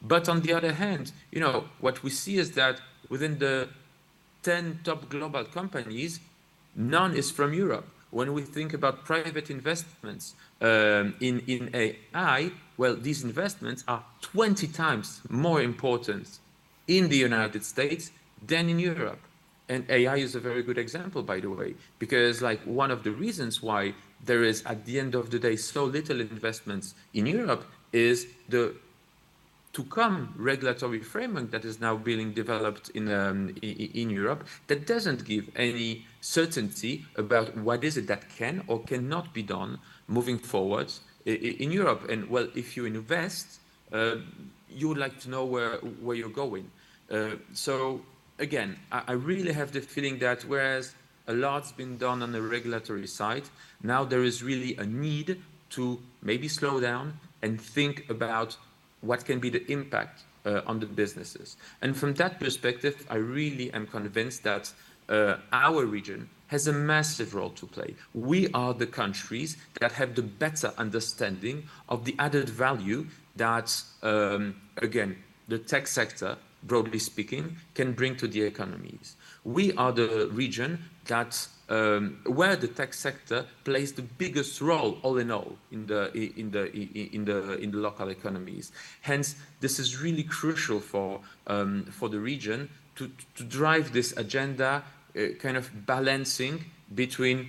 [0.00, 3.68] But on the other hand, you know, what we see is that within the
[4.42, 6.20] 10 top global companies,
[6.76, 12.96] none is from Europe when we think about private investments um, in, in AI, well,
[12.96, 16.38] these investments are 20 times more important
[16.86, 18.10] in the United States
[18.46, 19.20] than in Europe.
[19.68, 23.10] And AI is a very good example, by the way, because like one of the
[23.10, 23.92] reasons why
[24.24, 28.74] there is at the end of the day so little investments in Europe is the
[29.72, 35.24] to come regulatory framework that is now being developed in, um, in Europe that doesn't
[35.24, 40.92] give any certainty about what is it that can or cannot be done moving forward
[41.24, 42.08] in Europe.
[42.08, 43.60] And well, if you invest,
[43.92, 44.16] uh,
[44.70, 46.70] you would like to know where where you're going.
[47.10, 48.00] Uh, so
[48.38, 50.94] again, I, I really have the feeling that whereas
[51.26, 53.44] a lot's been done on the regulatory side,
[53.82, 58.56] now there is really a need to maybe slow down and think about
[59.00, 61.56] what can be the impact uh, on the businesses.
[61.82, 64.72] And from that perspective, I really am convinced that
[65.08, 67.94] uh, our region has a massive role to play.
[68.14, 73.06] We are the countries that have the better understanding of the added value
[73.36, 79.16] that, um, again, the tech sector, broadly speaking, can bring to the economies.
[79.44, 85.18] We are the region that um, where the tech sector plays the biggest role, all
[85.18, 88.72] in all, in the in the in the in the local economies.
[89.02, 94.82] Hence, this is really crucial for um, for the region to to drive this agenda,
[95.16, 96.64] uh, kind of balancing
[96.94, 97.48] between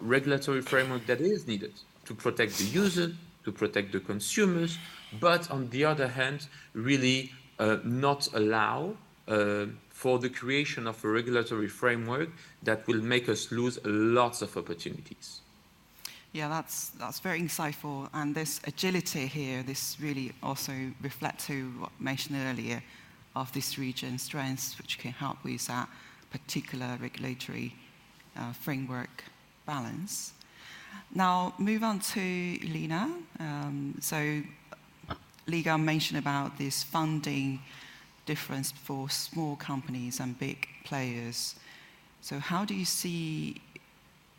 [0.00, 1.72] regulatory framework that is needed
[2.04, 3.12] to protect the user,
[3.44, 4.78] to protect the consumers,
[5.20, 8.94] but on the other hand, really uh, not allow.
[9.26, 12.28] Uh, for the creation of a regulatory framework
[12.64, 15.40] that will make us lose lots of opportunities.
[16.32, 18.08] Yeah, that's, that's very insightful.
[18.12, 22.82] And this agility here, this really also reflects to what mentioned earlier,
[23.36, 25.88] of this region strengths, which can help with that
[26.30, 27.74] particular regulatory
[28.36, 29.22] uh, framework
[29.64, 30.32] balance.
[31.14, 33.24] Now, move on to Liene.
[33.38, 34.42] Um, so,
[35.46, 37.60] Liga mentioned about this funding
[38.26, 41.56] difference for small companies and big players.
[42.20, 43.60] So, how do you see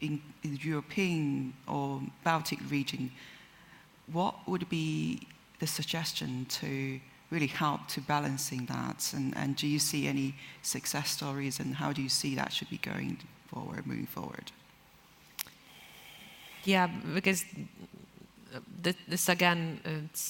[0.01, 3.11] in, in the European or Baltic region,
[4.11, 5.27] what would be
[5.59, 6.99] the suggestion to
[7.31, 9.11] really help to balancing that?
[9.15, 12.69] And, and do you see any success stories and how do you see that should
[12.69, 13.17] be going
[13.47, 14.51] forward, moving forward?
[16.63, 17.45] Yeah, because
[18.81, 19.79] this again,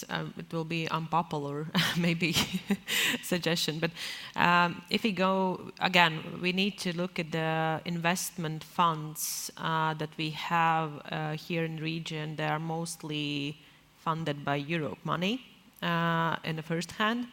[0.09, 1.67] uh, it will be unpopular,
[1.97, 2.35] maybe
[3.23, 3.79] suggestion.
[3.79, 3.91] But
[4.35, 10.09] um, if we go again, we need to look at the investment funds uh, that
[10.17, 12.35] we have uh, here in the region.
[12.35, 13.57] They are mostly
[14.03, 15.41] funded by Europe money
[15.81, 17.27] uh, in the first hand,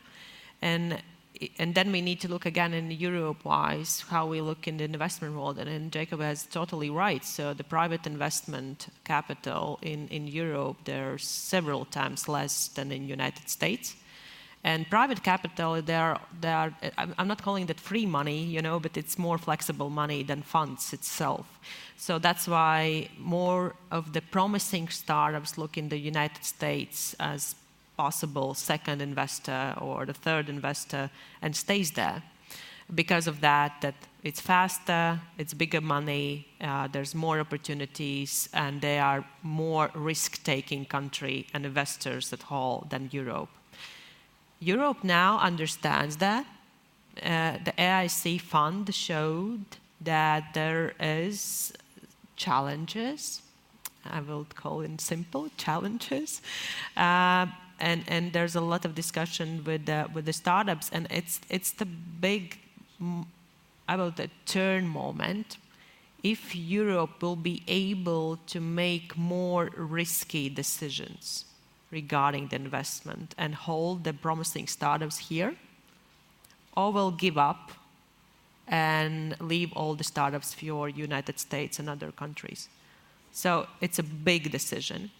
[0.60, 1.02] and
[1.58, 5.34] and then we need to look again in Europe-wise how we look in the investment
[5.34, 5.58] world.
[5.58, 7.24] And, and Jacob has totally right.
[7.24, 13.48] So the private investment capital in, in Europe, there's several times less than in United
[13.48, 13.94] States.
[14.64, 18.78] And private capital, they are, they are, I'm not calling that free money, you know,
[18.78, 21.58] but it's more flexible money than funds itself.
[21.96, 27.56] So that's why more of the promising startups look in the United States as
[27.96, 32.22] possible second investor or the third investor and stays there.
[32.94, 38.98] Because of that, that it's faster, it's bigger money, uh, there's more opportunities, and they
[38.98, 43.48] are more risk-taking country and investors at all than Europe.
[44.60, 46.46] Europe now understands that.
[47.22, 49.64] Uh, the EIC fund showed
[50.00, 51.72] that there is
[52.36, 53.42] challenges.
[54.04, 56.40] I will call it simple challenges.
[56.96, 57.46] Uh,
[57.82, 61.72] and, and there's a lot of discussion with the, with the startups, and it's, it's
[61.72, 62.56] the big,
[63.88, 65.56] about the turn moment.
[66.22, 71.44] If Europe will be able to make more risky decisions
[71.90, 75.56] regarding the investment and hold the promising startups here,
[76.76, 77.72] or will give up
[78.68, 82.68] and leave all the startups for United States and other countries.
[83.32, 85.10] So it's a big decision.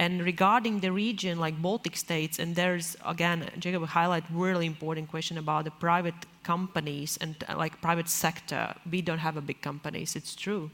[0.00, 5.36] And regarding the region like Baltic states, and there's again, Jacob highlight really important question
[5.36, 8.74] about the private companies and uh, like private sector.
[8.90, 10.70] We don't have a big companies, it's true.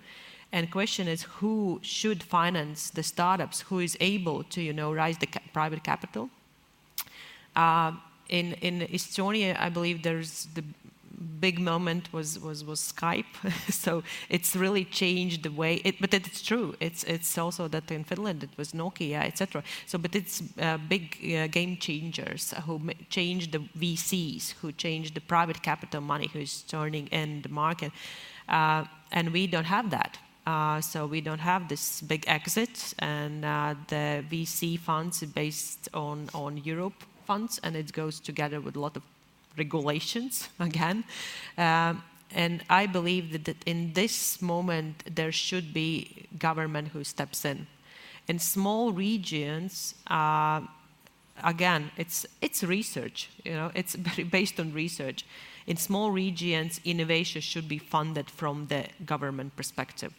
[0.52, 3.62] And question is who should finance the startups?
[3.62, 6.30] Who is able to, you know, raise the ca private capital?
[7.56, 7.92] Uh,
[8.28, 10.62] in in Estonia, I believe there's the
[11.40, 13.34] big moment was was was Skype.
[13.70, 15.80] so it's really changed the way.
[15.84, 16.74] It, but it's true.
[16.80, 19.62] It's it's also that in Finland it was Nokia, etc.
[19.86, 25.20] So, but it's uh, big uh, game changers who changed the VCs, who changed the
[25.20, 27.92] private capital money, who is turning in the market,
[28.48, 30.18] uh, and we don't have that.
[30.46, 36.28] Uh, so we don't have this big exit, and uh, the VC funds based on
[36.34, 39.02] on Europe funds, and it goes together with a lot of
[39.56, 41.04] regulations again.
[41.58, 42.02] Um,
[42.34, 47.66] and I believe that, that, in this moment there should be government who steps in.
[48.28, 50.60] In small regions, uh,
[51.44, 53.30] again, it's it's research.
[53.44, 53.96] You know, it's
[54.30, 55.24] based on research.
[55.66, 60.12] In small regions, innovation should be funded from the government perspective,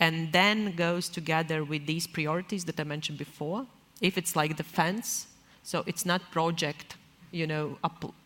[0.00, 3.66] and then goes together with these priorities that I mentioned before.
[4.00, 5.26] If it's like defense,
[5.62, 6.96] so it's not project
[7.32, 7.78] you know,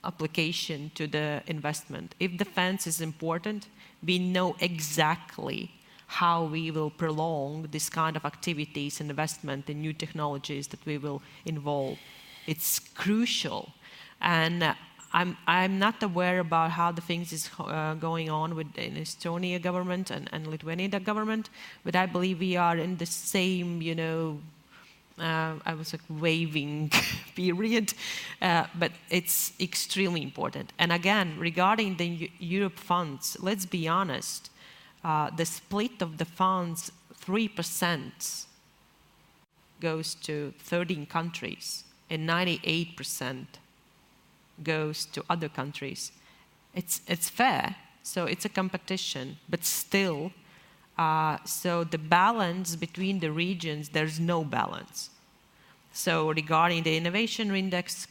[0.04, 2.14] application to the investment.
[2.20, 3.68] If defense is important,
[4.04, 5.70] we know exactly
[6.06, 10.98] how we will prolong this kind of activities, and investment in new technologies that we
[10.98, 11.98] will involve.
[12.46, 13.72] It's crucial.
[14.20, 14.74] And uh,
[15.12, 19.60] I'm, I'm not aware about how the things is uh, going on with the Estonia
[19.60, 21.50] government and, and Lithuania government,
[21.84, 24.40] but I believe we are in the same, you know,
[25.18, 26.90] I was like waving
[27.34, 27.94] period,
[28.42, 30.72] uh, but it's extremely important.
[30.78, 34.50] And again, regarding the Europe funds, let's be honest,
[35.04, 36.92] uh, the split of the funds,
[37.24, 38.46] 3%
[39.80, 43.46] goes to 13 countries and 98%
[44.62, 46.12] goes to other countries.
[46.74, 50.32] It's, it's fair, so it's a competition, but still,
[50.98, 55.10] uh, so the balance between the regions, there's no balance.
[55.92, 58.06] So regarding the innovation index,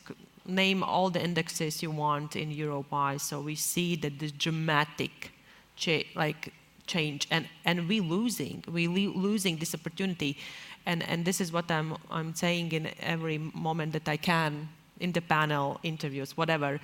[0.46, 3.24] name all the indexes you want in Europe-wise.
[3.24, 5.32] So we see that the dramatic
[5.76, 6.54] cha like
[6.88, 10.38] change, and and we losing, we losing this opportunity,
[10.86, 14.70] and and this is what I'm I'm saying in every moment that I can
[15.00, 16.80] in the panel interviews, whatever.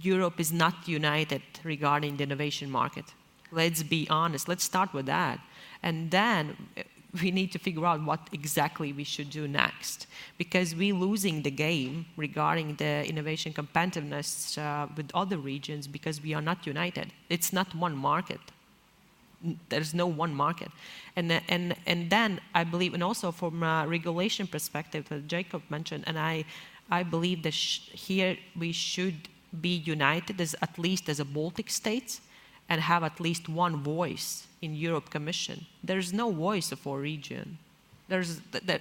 [0.00, 3.04] Europe is not united regarding the innovation market.
[3.52, 4.48] Let's be honest.
[4.48, 5.38] Let's start with that.
[5.82, 6.56] And then
[7.20, 10.06] we need to figure out what exactly we should do next
[10.38, 16.32] because we're losing the game regarding the innovation competitiveness uh, with other regions because we
[16.32, 17.12] are not united.
[17.28, 18.40] It's not one market.
[19.68, 20.70] There's no one market.
[21.16, 26.04] And, and, and then I believe, and also from a regulation perspective that Jacob mentioned,
[26.06, 26.44] and I,
[26.90, 29.28] I believe that here we should
[29.60, 32.22] be united as at least as a Baltic states
[32.68, 35.66] and have at least one voice in Europe Commission.
[35.82, 37.58] There's no voice of our region.
[38.08, 38.80] There's, there,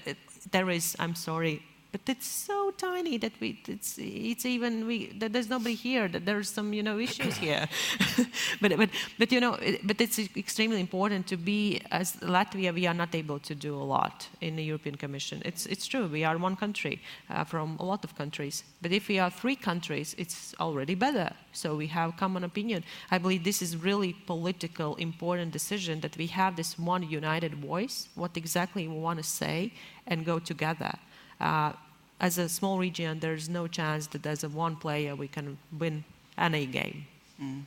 [0.52, 5.34] there is, I'm sorry, but it's so tiny that we it's it's even we that
[5.34, 7.68] there's nobody here that there's some you know issues here.
[8.62, 8.90] But but
[9.20, 13.40] but you know but it's extremely important to be as Latvia we are not able
[13.40, 15.42] to do a lot in the European Commission.
[15.44, 18.64] It's it's true we are one country uh, from a lot of countries.
[18.82, 21.32] But if we are three countries it's already better.
[21.54, 22.84] So we have common opinion.
[23.10, 28.08] I believe this is really political important decision that we have this one united voice
[28.16, 29.74] what exactly we want to say
[30.08, 30.94] and go together
[31.42, 36.04] as a small region, there's no chance that as a one player we can win
[36.38, 37.06] any game.
[37.42, 37.64] Mm.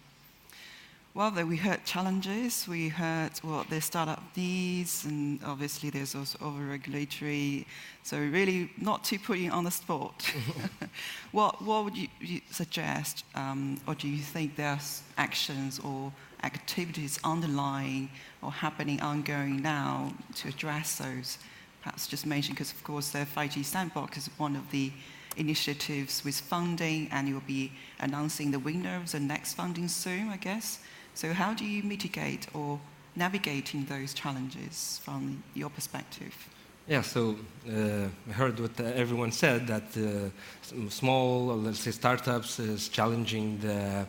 [1.15, 7.69] Well, we heard challenges, we heard what the startup needs, and obviously there's also over-regulatory.
[8.03, 10.29] So really, not to put you on the spot.
[11.31, 16.13] what, what would you, you suggest, um, or do you think there's actions or
[16.43, 18.11] activities underlying
[18.43, 21.39] or happening ongoing now to address those
[21.85, 24.91] perhaps just mention, because of course the 5G Sandbox is one of the
[25.37, 27.71] initiatives with funding, and you'll be
[28.01, 30.79] announcing the winner of the next funding soon, I guess.
[31.15, 32.81] So how do you mitigate or
[33.17, 36.35] navigating those challenges from your perspective?
[36.89, 37.37] Yeah, so
[37.69, 44.07] uh, I heard what everyone said that uh, small, let's say, startups is challenging the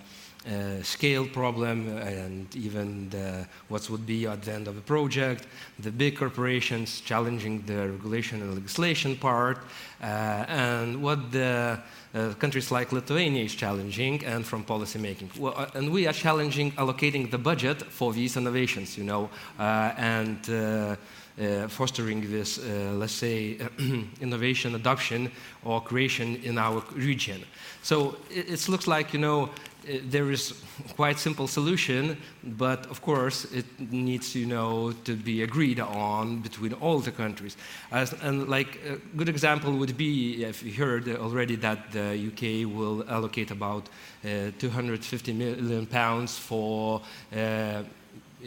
[0.48, 5.48] uh, scale problem and even the, what would be at the end of the project,
[5.80, 9.58] the big corporations challenging the regulation and legislation part,
[10.02, 10.06] uh,
[10.48, 11.80] and what the
[12.14, 15.38] uh, countries like Lithuania is challenging and from policymaking.
[15.38, 19.30] Well, uh, and we are challenging allocating the budget for these innovations, you know,
[19.60, 20.98] uh, and
[21.40, 22.60] uh, fostering this,
[22.94, 23.58] let's say,
[24.22, 25.32] innovation adoption
[25.64, 27.44] or creation in our region.
[27.82, 29.50] So it, it looks like, you know,
[29.86, 30.54] there is
[30.96, 36.74] quite simple solution, but of course it needs, you know, to be agreed on between
[36.74, 37.56] all the countries.
[37.92, 42.68] As, and like a good example would be, if you heard already that the UK
[42.76, 43.90] will allocate about
[44.24, 47.02] uh, 250 million pounds for.
[47.36, 47.84] Uh, uh,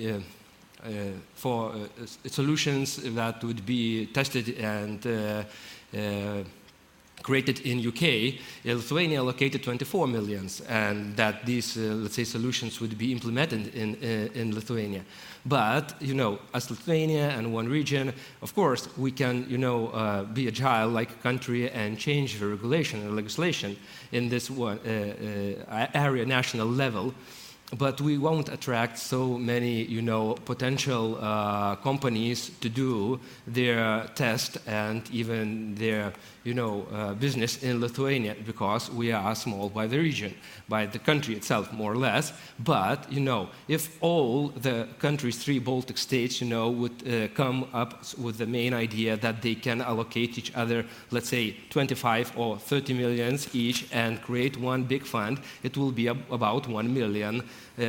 [0.00, 0.20] uh
[1.34, 5.44] for uh, solutions that would be tested and uh,
[7.22, 12.96] created in UK, Lithuania allocated 24 millions, and that these, uh, let's say, solutions would
[12.96, 15.04] be implemented in, uh, in Lithuania.
[15.44, 18.12] But, you know, as Lithuania and one region,
[18.42, 22.46] of course, we can, you know, uh, be agile like a country and change the
[22.46, 23.76] regulation and legislation
[24.12, 27.14] in this one, uh, uh, area national level
[27.76, 34.56] but we won't attract so many, you know, potential uh, companies to do their test
[34.66, 36.12] and even their,
[36.44, 40.34] you know, uh, business in Lithuania because we are small by the region,
[40.68, 42.32] by the country itself, more or less.
[42.58, 47.68] But, you know, if all the countries, three Baltic states, you know, would uh, come
[47.72, 52.58] up with the main idea that they can allocate each other, let's say, 25 or
[52.58, 57.82] 30 millions each and create one big fund, it will be about 1 million uh,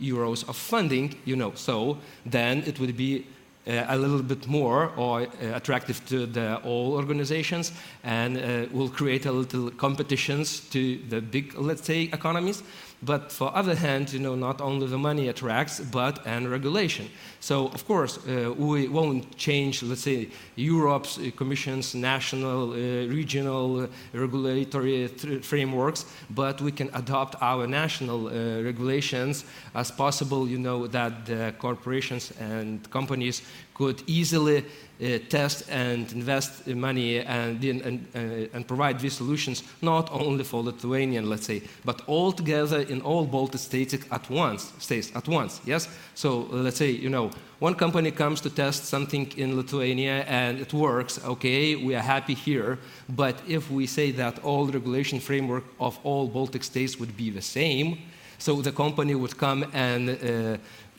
[0.00, 3.26] euros of funding, you know, so then it would be
[3.66, 9.26] a little bit more or uh, attractive to the all organizations and uh, will create
[9.26, 12.62] a little competitions to the big, let's say, economies.
[13.04, 17.10] But for other hand, you know, not only the money attracts, but and regulation.
[17.40, 22.76] So of course, uh, we won't change, let's say, Europe's uh, Commission's national, uh,
[23.08, 25.08] regional uh, regulatory
[25.42, 29.44] frameworks, but we can adopt our national uh, regulations
[29.74, 30.46] as possible.
[30.46, 33.42] You know that the corporations and companies
[33.74, 34.64] could easily
[35.02, 38.18] uh, test and invest money and, and, uh,
[38.54, 43.24] and, provide these solutions not only for Lithuanian, let's say, but all together in all
[43.26, 45.88] Baltic states at once, states at once, yes?
[46.14, 50.72] So let's say, you know, one company comes to test something in Lithuania and it
[50.72, 55.98] works, okay, we are happy here, but if we say that all regulation framework of
[56.04, 57.98] all Baltic states would be the same,
[58.38, 60.58] so the company would come and uh,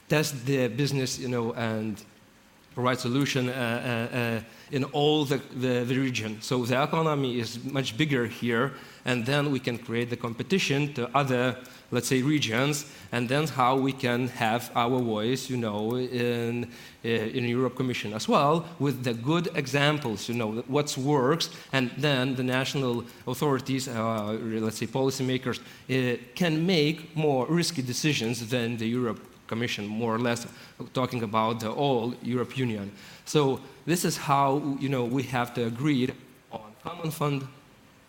[0.10, 2.04] test the business, you know, and
[2.74, 6.42] provide solution uh, in all the, the, the, region.
[6.42, 8.74] So the economy is much bigger here,
[9.06, 11.58] and then we can create the competition to other,
[11.92, 16.68] let's say, regions, and then how we can have our voice, you know, in,
[17.04, 22.36] in Europe Commission as well, with the good examples, you know, what works, and then
[22.36, 28.88] the national authorities, uh, let's say, policymakers, uh, can make more risky decisions than the
[28.88, 30.48] Europe Commission, more or less
[30.94, 32.92] talking about the whole Europe Union.
[33.26, 36.10] So this is how you know we have to agree
[36.52, 37.48] on common fund,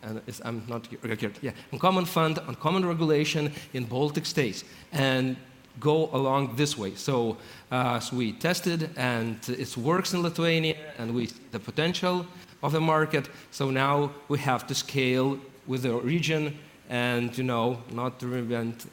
[0.03, 0.89] and I'm not
[1.43, 5.37] yeah, on common fund, on common regulation in Baltic states, and
[5.81, 6.95] go along this way.
[6.95, 7.37] So,
[7.71, 12.27] uh, so we tested, and it works in Lithuania, and we the potential
[12.63, 13.29] of the market.
[13.51, 16.59] So now we have to scale with the region
[16.95, 18.87] and you know not to reinvent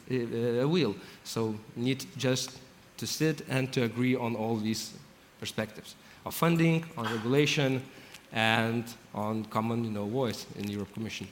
[0.60, 0.94] a wheel.
[1.22, 2.58] So need just
[2.96, 4.82] to sit and to agree on all these
[5.38, 5.94] perspectives
[6.26, 7.82] of funding, on regulation,
[8.32, 8.84] and
[9.14, 11.28] on common you know, voice in the Europe Commission.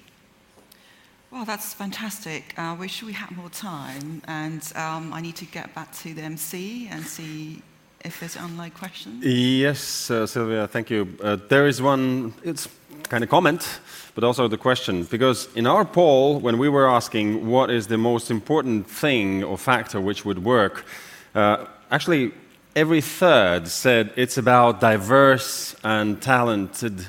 [1.32, 2.54] Well, that's fantastic.
[2.56, 6.14] I uh, wish we had more time, and um, I need to get back to
[6.14, 7.62] the MC and see
[8.04, 9.24] if there's online questions.
[9.24, 11.06] Yes, uh, Sylvia, thank you.
[11.22, 12.68] Uh, there is one, it's
[13.11, 13.80] kind of comment,
[14.14, 15.02] but also the question.
[15.02, 19.58] Because in our poll, when we were asking what is the most important thing or
[19.58, 20.86] factor which would work,
[21.34, 22.32] uh, actually
[22.76, 27.06] every third said it's about diverse and talented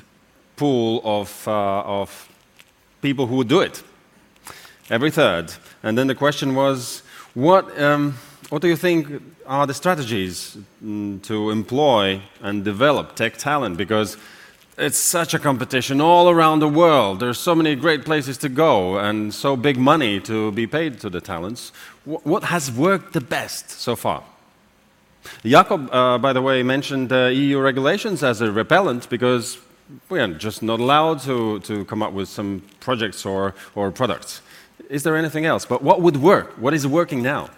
[0.55, 2.27] pool of, uh, of
[3.01, 3.83] people who would do it.
[4.89, 5.53] Every third.
[5.83, 7.03] And then the question was,
[7.35, 8.15] what, um,
[8.49, 13.77] what do you think are the strategies mm, to employ and develop tech talent?
[13.77, 14.17] Because
[14.77, 17.19] it's such a competition all around the world.
[17.19, 21.09] There's so many great places to go and so big money to be paid to
[21.09, 21.71] the talents.
[22.05, 24.23] what has worked the best so far?
[25.43, 29.59] Jacob, uh, by the way, mentioned uh, EU regulations as a repellent because
[30.09, 34.41] we are just not allowed to, to come up with some projects or, or products.
[34.89, 35.65] Is there anything else?
[35.65, 36.53] But what would work?
[36.57, 37.49] What is working now?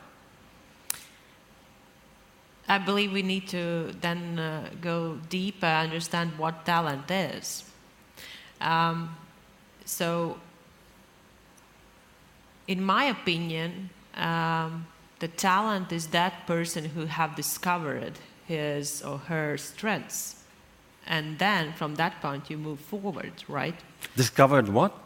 [2.73, 7.65] I believe we need to then uh, go deeper, understand what talent is.
[8.59, 9.15] Um,
[9.85, 10.39] so,
[12.67, 14.87] in my opinion, um,
[15.19, 18.13] the talent is that person who have discovered
[18.47, 20.43] his or her strengths,
[21.05, 23.75] and then from that point you move forward, right?
[24.15, 24.97] Discovered what?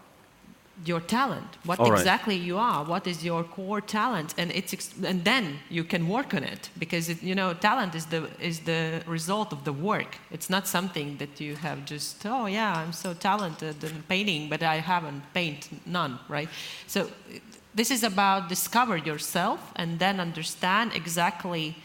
[0.85, 4.73] Your talent, what All exactly you are, what is your core talent, and it's
[5.03, 8.59] and then you can work on it because it, you know talent is the is
[8.59, 10.17] the result of the work.
[10.31, 14.61] It's not something that you have just oh yeah I'm so talented in painting, but
[14.61, 16.49] I haven't paint none right.
[16.85, 17.09] So
[17.73, 21.75] this is about discover yourself and then understand exactly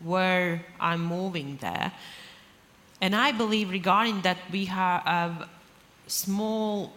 [0.00, 1.92] where I'm moving there.
[3.00, 5.48] And I believe regarding that we have
[6.06, 6.92] small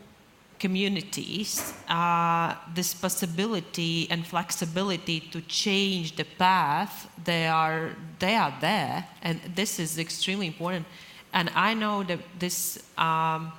[0.60, 9.08] communities uh, this possibility and flexibility to change the path they are they are there
[9.22, 10.86] and this is extremely important.
[11.34, 13.52] And i know that this um,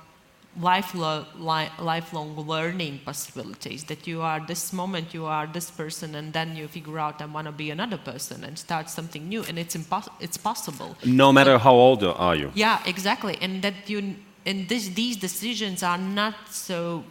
[0.59, 6.33] lifelong, li lifelong learning possibilities that you are this moment you are this person and
[6.33, 9.57] then you figure out i want to be another person and start something new and
[9.57, 9.75] it's
[10.19, 10.95] it's possible.
[11.05, 12.51] No matter how old are you.
[12.53, 14.15] Yeah exactly and that you
[14.45, 17.03] and this, these decisions are not so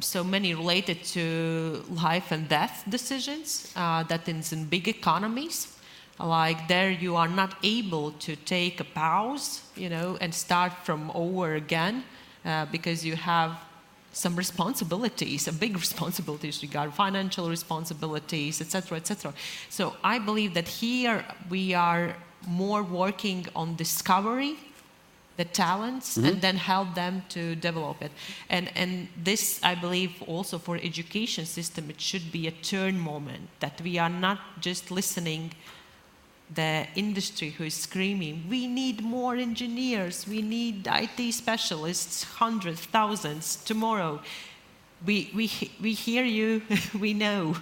[0.00, 5.76] so many related to life and death decisions uh, that in big economies
[6.20, 11.10] like there you are not able to take a pause you know and start from
[11.14, 12.04] over again
[12.44, 13.58] uh, because you have
[14.12, 19.32] some responsibilities a big responsibilities regarding financial responsibilities etc etc
[19.68, 22.14] so i believe that here we are
[22.46, 24.56] more working on discovery
[25.38, 26.26] the talents mm-hmm.
[26.26, 28.12] and then help them to develop it.
[28.50, 33.48] And and this i believe also for education system it should be a turn moment
[33.60, 35.52] that we are not just listening
[36.54, 43.56] the industry who is screaming we need more engineers we need it specialists hundreds thousands
[43.64, 44.20] tomorrow.
[45.06, 46.62] We we we hear you
[47.04, 47.54] we know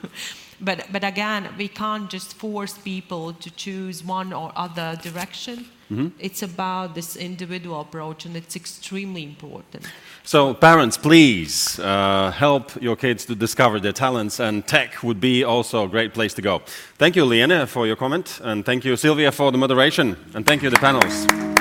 [0.60, 6.08] but but again we can't just force people to choose one or other direction Mm-hmm.
[6.18, 9.86] It's about this individual approach, and it's extremely important.
[10.24, 15.44] So, parents, please uh, help your kids to discover their talents, and tech would be
[15.44, 16.62] also a great place to go.
[16.98, 20.62] Thank you, Liene, for your comment, and thank you, Sylvia, for the moderation, and thank
[20.62, 21.55] you, the panels.